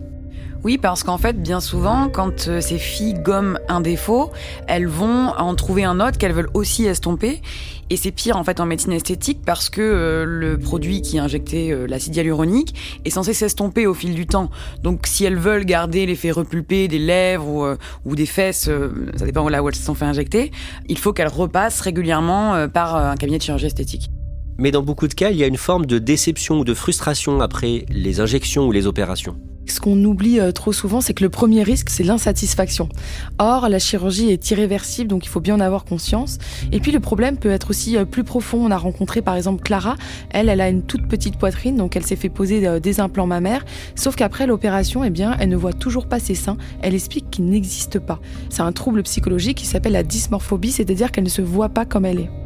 Oui, 0.64 0.78
parce 0.78 1.02
qu'en 1.02 1.18
fait, 1.18 1.34
bien 1.42 1.60
souvent, 1.60 2.08
quand 2.08 2.48
euh, 2.48 2.62
ces 2.62 2.78
filles 2.78 3.12
gomment 3.12 3.58
un 3.68 3.82
défaut, 3.82 4.32
elles 4.66 4.86
vont 4.86 5.28
en 5.36 5.54
trouver 5.54 5.84
un 5.84 6.00
autre 6.00 6.16
qu'elles 6.16 6.32
veulent 6.32 6.50
aussi 6.54 6.86
estomper. 6.86 7.42
Et 7.90 7.98
c'est 7.98 8.10
pire 8.10 8.38
en 8.38 8.44
fait 8.44 8.60
en 8.60 8.66
médecine 8.66 8.92
esthétique 8.92 9.40
parce 9.44 9.68
que 9.68 9.82
euh, 9.82 10.24
le 10.24 10.58
produit 10.58 11.02
qui 11.02 11.18
est 11.18 11.20
injecté, 11.20 11.70
euh, 11.70 11.86
l'acide 11.86 12.16
hyaluronique, 12.16 12.74
est 13.04 13.10
censé 13.10 13.34
s'estomper 13.34 13.86
au 13.86 13.92
fil 13.92 14.14
du 14.14 14.26
temps. 14.26 14.50
Donc 14.82 15.06
si 15.06 15.26
elles 15.26 15.36
veulent 15.36 15.66
garder 15.66 16.06
l'effet 16.06 16.30
repulpé 16.30 16.88
des 16.88 16.98
lèvres 16.98 17.76
ou, 18.06 18.16
des 18.16 18.24
fesses, 18.24 18.70
ça 19.16 19.26
dépend 19.26 19.46
là 19.50 19.62
où 19.62 19.68
elles 19.68 19.74
se 19.74 19.82
sont 19.82 19.94
fait 19.94 20.06
injecter, 20.06 20.50
il 20.88 20.96
faut 20.96 21.12
qu'elles 21.12 21.28
repassent 21.28 21.82
régulièrement 21.82 22.68
par 22.68 22.96
un 22.96 23.16
cabinet 23.16 23.36
de 23.36 23.42
chirurgie 23.42 23.66
esthétique. 23.66 24.08
Mais 24.56 24.70
dans 24.70 24.82
beaucoup 24.82 25.08
de 25.08 25.14
cas, 25.14 25.30
il 25.30 25.36
y 25.36 25.44
a 25.44 25.46
une 25.46 25.58
forme 25.58 25.84
de 25.84 25.98
déception 25.98 26.60
ou 26.60 26.64
de 26.64 26.72
frustration 26.72 27.40
après 27.42 27.84
les 27.90 28.20
injections 28.20 28.66
ou 28.66 28.72
les 28.72 28.86
opérations. 28.86 29.36
Ce 29.66 29.80
qu'on 29.80 30.02
oublie 30.04 30.40
euh, 30.40 30.52
trop 30.52 30.72
souvent, 30.72 31.00
c'est 31.00 31.14
que 31.14 31.24
le 31.24 31.30
premier 31.30 31.62
risque, 31.62 31.88
c'est 31.90 32.02
l'insatisfaction. 32.02 32.88
Or, 33.38 33.68
la 33.68 33.78
chirurgie 33.78 34.30
est 34.30 34.50
irréversible, 34.50 35.08
donc 35.08 35.24
il 35.24 35.28
faut 35.28 35.40
bien 35.40 35.54
en 35.54 35.60
avoir 35.60 35.84
conscience. 35.84 36.38
Et 36.72 36.80
puis, 36.80 36.92
le 36.92 37.00
problème 37.00 37.36
peut 37.36 37.50
être 37.50 37.70
aussi 37.70 37.96
euh, 37.96 38.04
plus 38.04 38.24
profond. 38.24 38.64
On 38.64 38.70
a 38.70 38.76
rencontré 38.76 39.22
par 39.22 39.36
exemple 39.36 39.62
Clara. 39.62 39.96
Elle, 40.30 40.48
elle 40.48 40.60
a 40.60 40.68
une 40.68 40.82
toute 40.82 41.08
petite 41.08 41.38
poitrine, 41.38 41.76
donc 41.76 41.96
elle 41.96 42.04
s'est 42.04 42.16
fait 42.16 42.28
poser 42.28 42.66
euh, 42.66 42.80
des 42.80 43.00
implants 43.00 43.26
mammaires. 43.26 43.64
Sauf 43.94 44.16
qu'après 44.16 44.46
l'opération, 44.46 45.04
eh 45.04 45.10
bien, 45.10 45.36
elle 45.40 45.48
ne 45.48 45.56
voit 45.56 45.72
toujours 45.72 46.06
pas 46.06 46.20
ses 46.20 46.34
seins. 46.34 46.58
Elle 46.82 46.94
explique 46.94 47.30
qu'ils 47.30 47.46
n'existent 47.46 48.00
pas. 48.00 48.20
C'est 48.50 48.62
un 48.62 48.72
trouble 48.72 49.02
psychologique 49.02 49.58
qui 49.58 49.66
s'appelle 49.66 49.92
la 49.92 50.02
dysmorphobie, 50.02 50.72
c'est-à-dire 50.72 51.10
qu'elle 51.10 51.24
ne 51.24 51.28
se 51.28 51.42
voit 51.42 51.70
pas 51.70 51.84
comme 51.84 52.04
elle 52.04 52.20
est. 52.20 52.43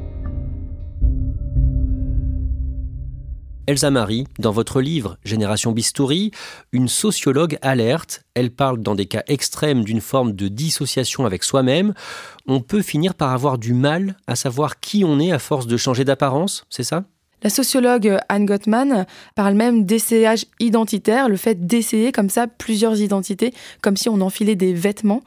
Elsa 3.68 3.90
Marie, 3.90 4.26
dans 4.38 4.50
votre 4.50 4.80
livre 4.80 5.18
Génération 5.24 5.72
Bistouri, 5.72 6.30
une 6.72 6.88
sociologue 6.88 7.58
alerte. 7.60 8.22
Elle 8.32 8.50
parle 8.50 8.78
dans 8.78 8.94
des 8.94 9.04
cas 9.04 9.22
extrêmes 9.26 9.84
d'une 9.84 10.00
forme 10.00 10.32
de 10.32 10.48
dissociation 10.48 11.26
avec 11.26 11.44
soi-même. 11.44 11.92
On 12.46 12.62
peut 12.62 12.80
finir 12.80 13.14
par 13.14 13.30
avoir 13.30 13.58
du 13.58 13.74
mal 13.74 14.16
à 14.26 14.36
savoir 14.36 14.80
qui 14.80 15.04
on 15.04 15.20
est 15.20 15.32
à 15.32 15.38
force 15.38 15.66
de 15.66 15.76
changer 15.76 16.06
d'apparence, 16.06 16.64
c'est 16.70 16.82
ça? 16.82 17.04
La 17.42 17.50
sociologue 17.50 18.18
Anne 18.28 18.46
Gottman 18.46 19.06
parle 19.34 19.54
même 19.54 19.84
d'essayage 19.84 20.46
identitaire, 20.60 21.28
le 21.28 21.36
fait 21.36 21.66
d'essayer 21.66 22.12
comme 22.12 22.30
ça 22.30 22.46
plusieurs 22.46 23.00
identités, 23.00 23.52
comme 23.80 23.96
si 23.96 24.08
on 24.08 24.20
enfilait 24.20 24.56
des 24.56 24.72
vêtements. 24.72 25.22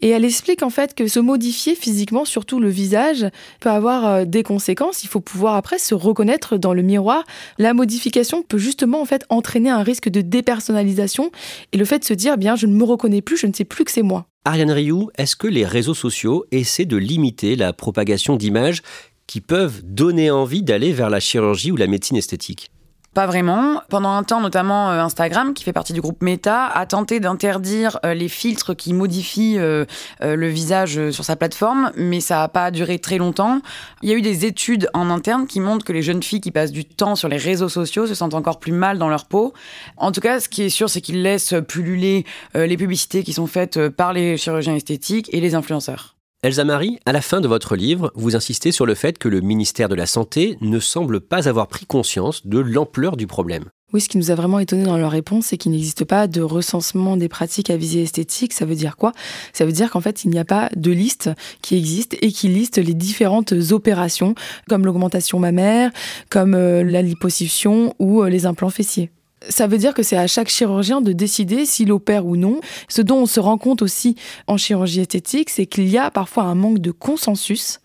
Et 0.00 0.08
elle 0.10 0.24
explique 0.24 0.62
en 0.62 0.70
fait 0.70 0.94
que 0.94 1.08
se 1.08 1.20
modifier 1.20 1.74
physiquement, 1.74 2.24
surtout 2.24 2.60
le 2.60 2.68
visage, 2.68 3.26
peut 3.60 3.70
avoir 3.70 4.06
euh, 4.06 4.24
des 4.24 4.42
conséquences. 4.42 5.02
Il 5.02 5.08
faut 5.08 5.20
pouvoir 5.20 5.54
après 5.54 5.78
se 5.78 5.94
reconnaître 5.94 6.56
dans 6.56 6.74
le 6.74 6.82
miroir. 6.82 7.24
La 7.58 7.74
modification 7.74 8.42
peut 8.42 8.58
justement 8.58 9.00
en 9.00 9.04
fait 9.04 9.24
entraîner 9.28 9.70
un 9.70 9.82
risque 9.82 10.08
de 10.08 10.20
dépersonnalisation 10.20 11.30
et 11.72 11.76
le 11.76 11.84
fait 11.84 11.98
de 11.98 12.04
se 12.04 12.14
dire, 12.14 12.38
bien, 12.38 12.56
je 12.56 12.66
ne 12.66 12.74
me 12.74 12.84
reconnais 12.84 13.22
plus, 13.22 13.36
je 13.36 13.46
ne 13.46 13.52
sais 13.52 13.64
plus 13.64 13.84
que 13.84 13.90
c'est 13.90 14.02
moi. 14.02 14.26
Ariane 14.44 14.70
Rioux, 14.70 15.10
est-ce 15.18 15.36
que 15.36 15.46
les 15.46 15.66
réseaux 15.66 15.94
sociaux 15.94 16.46
essaient 16.52 16.86
de 16.86 16.96
limiter 16.96 17.56
la 17.56 17.72
propagation 17.72 18.36
d'images 18.36 18.82
qui 19.28 19.40
peuvent 19.40 19.82
donner 19.84 20.32
envie 20.32 20.64
d'aller 20.64 20.92
vers 20.92 21.10
la 21.10 21.20
chirurgie 21.20 21.70
ou 21.70 21.76
la 21.76 21.86
médecine 21.86 22.16
esthétique 22.16 22.72
pas 23.18 23.26
vraiment. 23.26 23.82
Pendant 23.88 24.10
un 24.10 24.22
temps, 24.22 24.40
notamment 24.40 24.92
euh, 24.92 25.00
Instagram, 25.00 25.52
qui 25.52 25.64
fait 25.64 25.72
partie 25.72 25.92
du 25.92 26.00
groupe 26.00 26.22
Meta, 26.22 26.66
a 26.66 26.86
tenté 26.86 27.18
d'interdire 27.18 27.98
euh, 28.06 28.14
les 28.14 28.28
filtres 28.28 28.76
qui 28.76 28.94
modifient 28.94 29.58
euh, 29.58 29.86
le 30.20 30.46
visage 30.46 31.10
sur 31.10 31.24
sa 31.24 31.34
plateforme, 31.34 31.90
mais 31.96 32.20
ça 32.20 32.36
n'a 32.36 32.48
pas 32.48 32.70
duré 32.70 33.00
très 33.00 33.18
longtemps. 33.18 33.60
Il 34.02 34.08
y 34.08 34.12
a 34.12 34.16
eu 34.16 34.22
des 34.22 34.44
études 34.44 34.88
en 34.94 35.10
interne 35.10 35.48
qui 35.48 35.58
montrent 35.58 35.84
que 35.84 35.92
les 35.92 36.02
jeunes 36.02 36.22
filles 36.22 36.40
qui 36.40 36.52
passent 36.52 36.70
du 36.70 36.84
temps 36.84 37.16
sur 37.16 37.28
les 37.28 37.38
réseaux 37.38 37.68
sociaux 37.68 38.06
se 38.06 38.14
sentent 38.14 38.34
encore 38.34 38.60
plus 38.60 38.70
mal 38.70 38.98
dans 38.98 39.08
leur 39.08 39.24
peau. 39.24 39.52
En 39.96 40.12
tout 40.12 40.20
cas, 40.20 40.38
ce 40.38 40.48
qui 40.48 40.62
est 40.62 40.70
sûr, 40.70 40.88
c'est 40.88 41.00
qu'ils 41.00 41.22
laissent 41.22 41.56
pulluler 41.66 42.24
les 42.54 42.76
publicités 42.76 43.24
qui 43.24 43.32
sont 43.32 43.48
faites 43.48 43.88
par 43.88 44.12
les 44.12 44.36
chirurgiens 44.36 44.76
esthétiques 44.76 45.28
et 45.32 45.40
les 45.40 45.56
influenceurs. 45.56 46.17
Elsa 46.44 46.62
Marie, 46.62 47.00
à 47.04 47.10
la 47.10 47.20
fin 47.20 47.40
de 47.40 47.48
votre 47.48 47.74
livre, 47.74 48.12
vous 48.14 48.36
insistez 48.36 48.70
sur 48.70 48.86
le 48.86 48.94
fait 48.94 49.18
que 49.18 49.28
le 49.28 49.40
ministère 49.40 49.88
de 49.88 49.96
la 49.96 50.06
Santé 50.06 50.56
ne 50.60 50.78
semble 50.78 51.20
pas 51.20 51.48
avoir 51.48 51.66
pris 51.66 51.84
conscience 51.84 52.46
de 52.46 52.60
l'ampleur 52.60 53.16
du 53.16 53.26
problème. 53.26 53.64
Oui, 53.92 54.00
ce 54.00 54.08
qui 54.08 54.18
nous 54.18 54.30
a 54.30 54.36
vraiment 54.36 54.60
étonné 54.60 54.84
dans 54.84 54.96
leur 54.96 55.10
réponse, 55.10 55.46
c'est 55.46 55.56
qu'il 55.56 55.72
n'existe 55.72 56.04
pas 56.04 56.28
de 56.28 56.40
recensement 56.40 57.16
des 57.16 57.28
pratiques 57.28 57.70
à 57.70 57.76
visée 57.76 58.02
esthétique. 58.02 58.52
Ça 58.52 58.66
veut 58.66 58.76
dire 58.76 58.96
quoi? 58.96 59.10
Ça 59.52 59.66
veut 59.66 59.72
dire 59.72 59.90
qu'en 59.90 60.00
fait, 60.00 60.22
il 60.22 60.30
n'y 60.30 60.38
a 60.38 60.44
pas 60.44 60.70
de 60.76 60.92
liste 60.92 61.28
qui 61.60 61.76
existe 61.76 62.16
et 62.22 62.30
qui 62.30 62.46
liste 62.46 62.78
les 62.78 62.94
différentes 62.94 63.52
opérations, 63.72 64.36
comme 64.68 64.86
l'augmentation 64.86 65.40
mammaire, 65.40 65.90
comme 66.30 66.54
euh, 66.54 66.84
la 66.84 67.02
liposuction 67.02 67.96
ou 67.98 68.22
euh, 68.22 68.28
les 68.28 68.46
implants 68.46 68.70
fessiers. 68.70 69.10
Ça 69.48 69.66
veut 69.66 69.78
dire 69.78 69.94
que 69.94 70.02
c'est 70.02 70.16
à 70.16 70.26
chaque 70.26 70.48
chirurgien 70.48 71.00
de 71.00 71.12
décider 71.12 71.64
s'il 71.64 71.92
opère 71.92 72.26
ou 72.26 72.36
non. 72.36 72.60
Ce 72.88 73.02
dont 73.02 73.18
on 73.18 73.26
se 73.26 73.40
rend 73.40 73.58
compte 73.58 73.82
aussi 73.82 74.16
en 74.46 74.56
chirurgie 74.56 75.00
esthétique, 75.00 75.50
c'est 75.50 75.66
qu'il 75.66 75.88
y 75.88 75.98
a 75.98 76.10
parfois 76.10 76.44
un 76.44 76.54
manque 76.54 76.78
de 76.78 76.90
consensus 76.90 77.80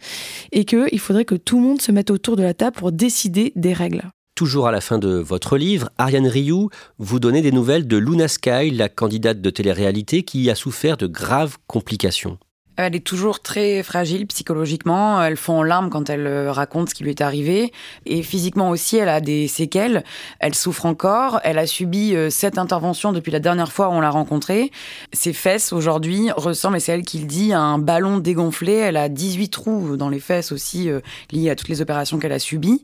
et 0.51 0.65
qu'il 0.65 0.99
faudrait 0.99 1.25
que 1.25 1.35
tout 1.35 1.57
le 1.57 1.63
monde 1.63 1.81
se 1.81 1.91
mette 1.91 2.11
autour 2.11 2.35
de 2.35 2.43
la 2.43 2.53
table 2.53 2.75
pour 2.75 2.91
décider 2.91 3.53
des 3.55 3.73
règles. 3.73 4.03
Toujours 4.35 4.67
à 4.67 4.71
la 4.71 4.81
fin 4.81 4.97
de 4.97 5.09
votre 5.09 5.57
livre, 5.57 5.91
Ariane 5.99 6.25
Rioux, 6.25 6.69
vous 6.97 7.19
donnez 7.19 7.43
des 7.43 7.51
nouvelles 7.51 7.87
de 7.87 7.97
Luna 7.97 8.27
Sky, 8.27 8.71
la 8.71 8.89
candidate 8.89 9.41
de 9.41 9.49
télé-réalité 9.51 10.23
qui 10.23 10.49
a 10.49 10.55
souffert 10.55 10.97
de 10.97 11.05
graves 11.05 11.57
complications. 11.67 12.39
Elle 12.75 12.95
est 12.95 13.05
toujours 13.05 13.39
très 13.39 13.83
fragile 13.83 14.25
psychologiquement. 14.25 15.21
Elle 15.21 15.37
fond 15.37 15.59
en 15.59 15.63
larmes 15.63 15.91
quand 15.91 16.09
elle 16.09 16.25
euh, 16.25 16.51
raconte 16.51 16.89
ce 16.89 16.95
qui 16.95 17.03
lui 17.03 17.11
est 17.11 17.21
arrivé. 17.21 17.71
Et 18.07 18.23
physiquement 18.23 18.71
aussi, 18.71 18.97
elle 18.97 19.09
a 19.09 19.21
des 19.21 19.47
séquelles. 19.47 20.03
Elle 20.39 20.55
souffre 20.55 20.87
encore. 20.87 21.39
Elle 21.43 21.59
a 21.59 21.67
subi 21.67 22.15
euh, 22.15 22.31
sept 22.31 22.57
interventions 22.57 23.11
depuis 23.11 23.31
la 23.31 23.39
dernière 23.39 23.71
fois 23.71 23.89
où 23.89 23.91
on 23.91 24.01
l'a 24.01 24.09
rencontrée. 24.09 24.71
Ses 25.11 25.33
fesses 25.33 25.71
aujourd'hui 25.71 26.31
ressemblent, 26.35 26.77
et 26.77 26.79
c'est 26.79 26.93
elle 26.93 27.03
qui 27.03 27.19
le 27.19 27.25
dit, 27.25 27.53
à 27.53 27.59
un 27.59 27.77
ballon 27.77 28.17
dégonflé. 28.17 28.73
Elle 28.73 28.97
a 28.97 29.07
18 29.07 29.49
trous 29.49 29.95
dans 29.95 30.09
les 30.09 30.19
fesses 30.19 30.51
aussi, 30.51 30.89
euh, 30.89 30.99
liés 31.31 31.51
à 31.51 31.55
toutes 31.55 31.69
les 31.69 31.81
opérations 31.81 32.17
qu'elle 32.17 32.31
a 32.31 32.39
subies. 32.39 32.83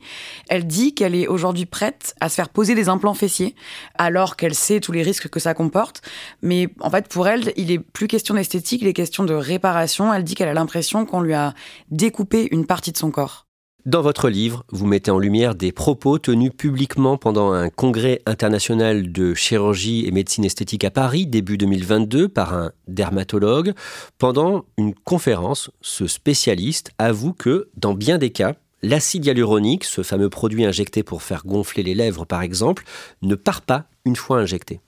Elle 0.50 0.68
dit 0.68 0.94
qu'elle 0.94 1.16
est 1.16 1.26
aujourd'hui 1.26 1.66
prête 1.66 2.14
à 2.22 2.30
se 2.30 2.36
faire 2.36 2.50
poser 2.50 2.76
des 2.76 2.90
implants 2.90 3.16
fessiers, 3.16 3.56
alors 3.98 4.36
qu'elle 4.36 4.54
sait 4.54 4.82
tous 4.82 4.92
les 4.92 5.02
risques 5.02 5.30
que 5.30 5.40
ça 5.40 5.56
comporte. 5.56 6.04
Mais 6.44 6.68
en 6.80 6.92
fait, 6.92 7.08
pour 7.08 7.28
elle, 7.28 7.54
il 7.56 7.72
est 7.72 7.80
plus 7.80 8.08
question 8.08 8.36
d'esthétique, 8.36 8.84
il 8.84 8.88
est 8.88 8.94
question 8.94 9.24
de 9.24 9.34
réparation 9.34 9.79
elle 10.14 10.24
dit 10.24 10.36
qu'elle 10.36 10.50
a 10.50 10.54
l'impression 10.54 11.06
qu'on 11.06 11.22
lui 11.22 11.34
a 11.34 11.54
découpé 11.90 12.48
une 12.52 12.66
partie 12.66 12.92
de 12.92 12.98
son 12.98 13.12
corps. 13.12 13.46
Dans 13.86 14.02
votre 14.02 14.30
livre, 14.30 14.66
vous 14.72 14.86
mettez 14.86 15.10
en 15.10 15.20
lumière 15.20 15.56
des 15.56 15.72
propos 15.72 16.20
tenus 16.20 16.52
publiquement 16.56 17.18
pendant 17.18 17.54
un 17.54 17.70
congrès 17.70 18.22
international 18.26 19.12
de 19.12 19.34
chirurgie 19.34 20.06
et 20.06 20.12
médecine 20.12 20.44
esthétique 20.44 20.84
à 20.84 20.92
Paris 20.92 21.26
début 21.26 21.58
2022 21.58 22.28
par 22.28 22.54
un 22.54 22.72
dermatologue. 22.90 23.74
Pendant 24.18 24.66
une 24.78 24.94
conférence, 24.94 25.72
ce 25.80 26.08
spécialiste 26.08 26.92
avoue 26.98 27.32
que, 27.32 27.70
dans 27.78 27.94
bien 27.94 28.18
des 28.18 28.32
cas, 28.32 28.56
l'acide 28.82 29.26
hyaluronique, 29.26 29.86
ce 29.86 30.04
fameux 30.04 30.30
produit 30.30 30.66
injecté 30.66 31.02
pour 31.02 31.24
faire 31.24 31.46
gonfler 31.46 31.82
les 31.82 31.96
lèvres 31.96 32.26
par 32.26 32.42
exemple, 32.42 32.84
ne 33.22 33.36
part 33.36 33.62
pas 33.62 33.86
une 34.06 34.16
fois 34.16 34.40
injecté. 34.40 34.82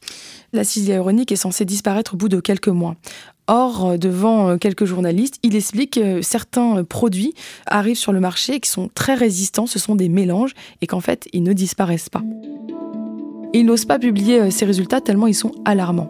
L'acide 0.53 0.87
hyaluronique 0.87 1.31
est 1.31 1.37
censé 1.37 1.63
disparaître 1.63 2.15
au 2.15 2.17
bout 2.17 2.29
de 2.29 2.39
quelques 2.39 2.67
mois. 2.67 2.95
Or, 3.51 3.85
euh, 3.85 3.97
devant 3.97 4.51
euh, 4.51 4.57
quelques 4.57 4.85
journalistes, 4.85 5.35
il 5.43 5.57
explique 5.57 5.95
que 5.95 6.21
certains 6.21 6.77
euh, 6.77 6.83
produits 6.85 7.33
arrivent 7.65 7.97
sur 7.97 8.13
le 8.13 8.21
marché 8.21 8.61
qui 8.61 8.69
sont 8.69 8.89
très 8.95 9.13
résistants, 9.13 9.65
ce 9.65 9.77
sont 9.77 9.95
des 9.95 10.07
mélanges, 10.07 10.53
et 10.81 10.87
qu'en 10.87 11.01
fait, 11.01 11.27
ils 11.33 11.43
ne 11.43 11.51
disparaissent 11.51 12.07
pas. 12.07 12.23
il 13.53 13.65
n'ose 13.65 13.83
pas 13.83 13.99
publier 13.99 14.51
ces 14.51 14.63
résultats 14.63 15.01
tellement 15.01 15.27
ils 15.27 15.35
sont 15.35 15.51
alarmants. 15.65 16.09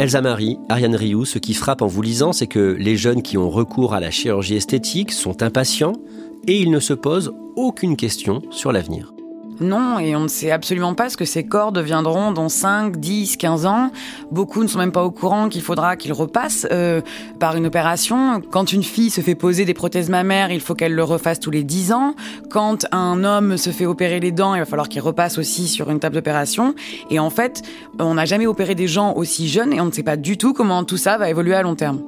Elsa 0.00 0.20
Marie, 0.20 0.58
Ariane 0.68 0.96
Rioux, 0.96 1.24
ce 1.24 1.38
qui 1.38 1.54
frappe 1.54 1.80
en 1.80 1.86
vous 1.86 2.02
lisant, 2.02 2.32
c'est 2.32 2.48
que 2.48 2.76
les 2.76 2.96
jeunes 2.96 3.22
qui 3.22 3.38
ont 3.38 3.48
recours 3.48 3.94
à 3.94 4.00
la 4.00 4.10
chirurgie 4.10 4.56
esthétique 4.56 5.12
sont 5.12 5.44
impatients 5.44 5.92
et 6.48 6.60
ils 6.60 6.72
ne 6.72 6.80
se 6.80 6.92
posent 6.92 7.32
aucune 7.54 7.96
question 7.96 8.42
sur 8.50 8.72
l'avenir. 8.72 9.15
Non, 9.60 9.98
et 9.98 10.14
on 10.14 10.20
ne 10.20 10.28
sait 10.28 10.50
absolument 10.50 10.94
pas 10.94 11.08
ce 11.08 11.16
que 11.16 11.24
ces 11.24 11.44
corps 11.44 11.72
deviendront 11.72 12.30
dans 12.30 12.48
5, 12.48 12.96
10, 12.96 13.36
15 13.36 13.66
ans. 13.66 13.90
Beaucoup 14.30 14.62
ne 14.62 14.68
sont 14.68 14.78
même 14.78 14.92
pas 14.92 15.04
au 15.04 15.10
courant 15.10 15.48
qu'il 15.48 15.62
faudra 15.62 15.96
qu'ils 15.96 16.12
repassent 16.12 16.66
euh, 16.70 17.00
par 17.40 17.56
une 17.56 17.66
opération. 17.66 18.40
Quand 18.50 18.72
une 18.72 18.82
fille 18.82 19.10
se 19.10 19.20
fait 19.20 19.34
poser 19.34 19.64
des 19.64 19.74
prothèses 19.74 20.10
mammaires, 20.10 20.50
il 20.50 20.60
faut 20.60 20.74
qu'elle 20.74 20.94
le 20.94 21.04
refasse 21.04 21.40
tous 21.40 21.50
les 21.50 21.64
10 21.64 21.92
ans. 21.92 22.14
Quand 22.50 22.86
un 22.92 23.24
homme 23.24 23.56
se 23.56 23.70
fait 23.70 23.86
opérer 23.86 24.20
les 24.20 24.32
dents, 24.32 24.54
il 24.54 24.58
va 24.58 24.66
falloir 24.66 24.88
qu'il 24.88 25.00
repasse 25.00 25.38
aussi 25.38 25.68
sur 25.68 25.90
une 25.90 26.00
table 26.00 26.16
d'opération. 26.16 26.74
Et 27.10 27.18
en 27.18 27.30
fait, 27.30 27.62
on 27.98 28.14
n'a 28.14 28.26
jamais 28.26 28.46
opéré 28.46 28.74
des 28.74 28.88
gens 28.88 29.14
aussi 29.14 29.48
jeunes 29.48 29.72
et 29.72 29.80
on 29.80 29.86
ne 29.86 29.92
sait 29.92 30.02
pas 30.02 30.16
du 30.16 30.36
tout 30.36 30.52
comment 30.52 30.84
tout 30.84 30.98
ça 30.98 31.16
va 31.16 31.30
évoluer 31.30 31.54
à 31.54 31.62
long 31.62 31.74
terme. 31.74 32.02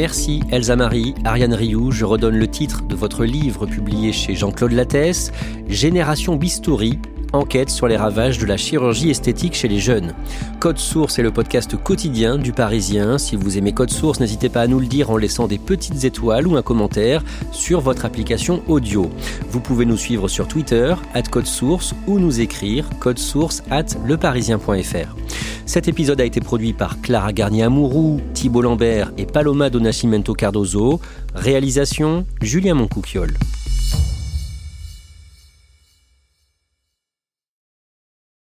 Merci 0.00 0.40
Elsa 0.50 0.76
Marie, 0.76 1.14
Ariane 1.26 1.52
Rioux. 1.52 1.90
Je 1.90 2.06
redonne 2.06 2.38
le 2.38 2.48
titre 2.48 2.84
de 2.84 2.94
votre 2.94 3.26
livre 3.26 3.66
publié 3.66 4.12
chez 4.12 4.34
Jean-Claude 4.34 4.72
Lattès, 4.72 5.30
Génération 5.68 6.36
Bistouri, 6.36 6.98
enquête 7.32 7.70
sur 7.70 7.88
les 7.88 7.96
ravages 7.96 8.38
de 8.38 8.46
la 8.46 8.56
chirurgie 8.56 9.10
esthétique 9.10 9.54
chez 9.54 9.68
les 9.68 9.78
jeunes. 9.78 10.14
Code 10.58 10.78
Source 10.78 11.18
est 11.18 11.22
le 11.22 11.30
podcast 11.30 11.76
quotidien 11.76 12.38
du 12.38 12.52
Parisien. 12.52 13.18
Si 13.18 13.36
vous 13.36 13.58
aimez 13.58 13.72
Code 13.72 13.90
Source, 13.90 14.20
n'hésitez 14.20 14.48
pas 14.48 14.62
à 14.62 14.66
nous 14.66 14.80
le 14.80 14.86
dire 14.86 15.10
en 15.10 15.16
laissant 15.16 15.46
des 15.46 15.58
petites 15.58 16.04
étoiles 16.04 16.46
ou 16.46 16.56
un 16.56 16.62
commentaire 16.62 17.22
sur 17.52 17.80
votre 17.80 18.04
application 18.04 18.62
audio. 18.68 19.10
Vous 19.50 19.60
pouvez 19.60 19.84
nous 19.84 19.96
suivre 19.96 20.28
sur 20.28 20.48
Twitter, 20.48 20.94
at 21.14 21.22
Code 21.22 21.46
Source, 21.46 21.94
ou 22.06 22.18
nous 22.18 22.40
écrire 22.40 22.88
source 23.16 23.62
at 23.70 23.86
leparisien.fr. 24.06 25.16
Cet 25.66 25.88
épisode 25.88 26.20
a 26.20 26.24
été 26.24 26.40
produit 26.40 26.72
par 26.72 27.00
Clara 27.00 27.32
Garnier-Amouroux, 27.32 28.20
Thibault 28.34 28.62
Lambert 28.62 29.12
et 29.16 29.26
Paloma 29.26 29.70
Donacimento 29.70 30.34
Cardozo. 30.34 31.00
Réalisation 31.34 32.26
Julien 32.42 32.74
Moncouquiole. 32.74 33.34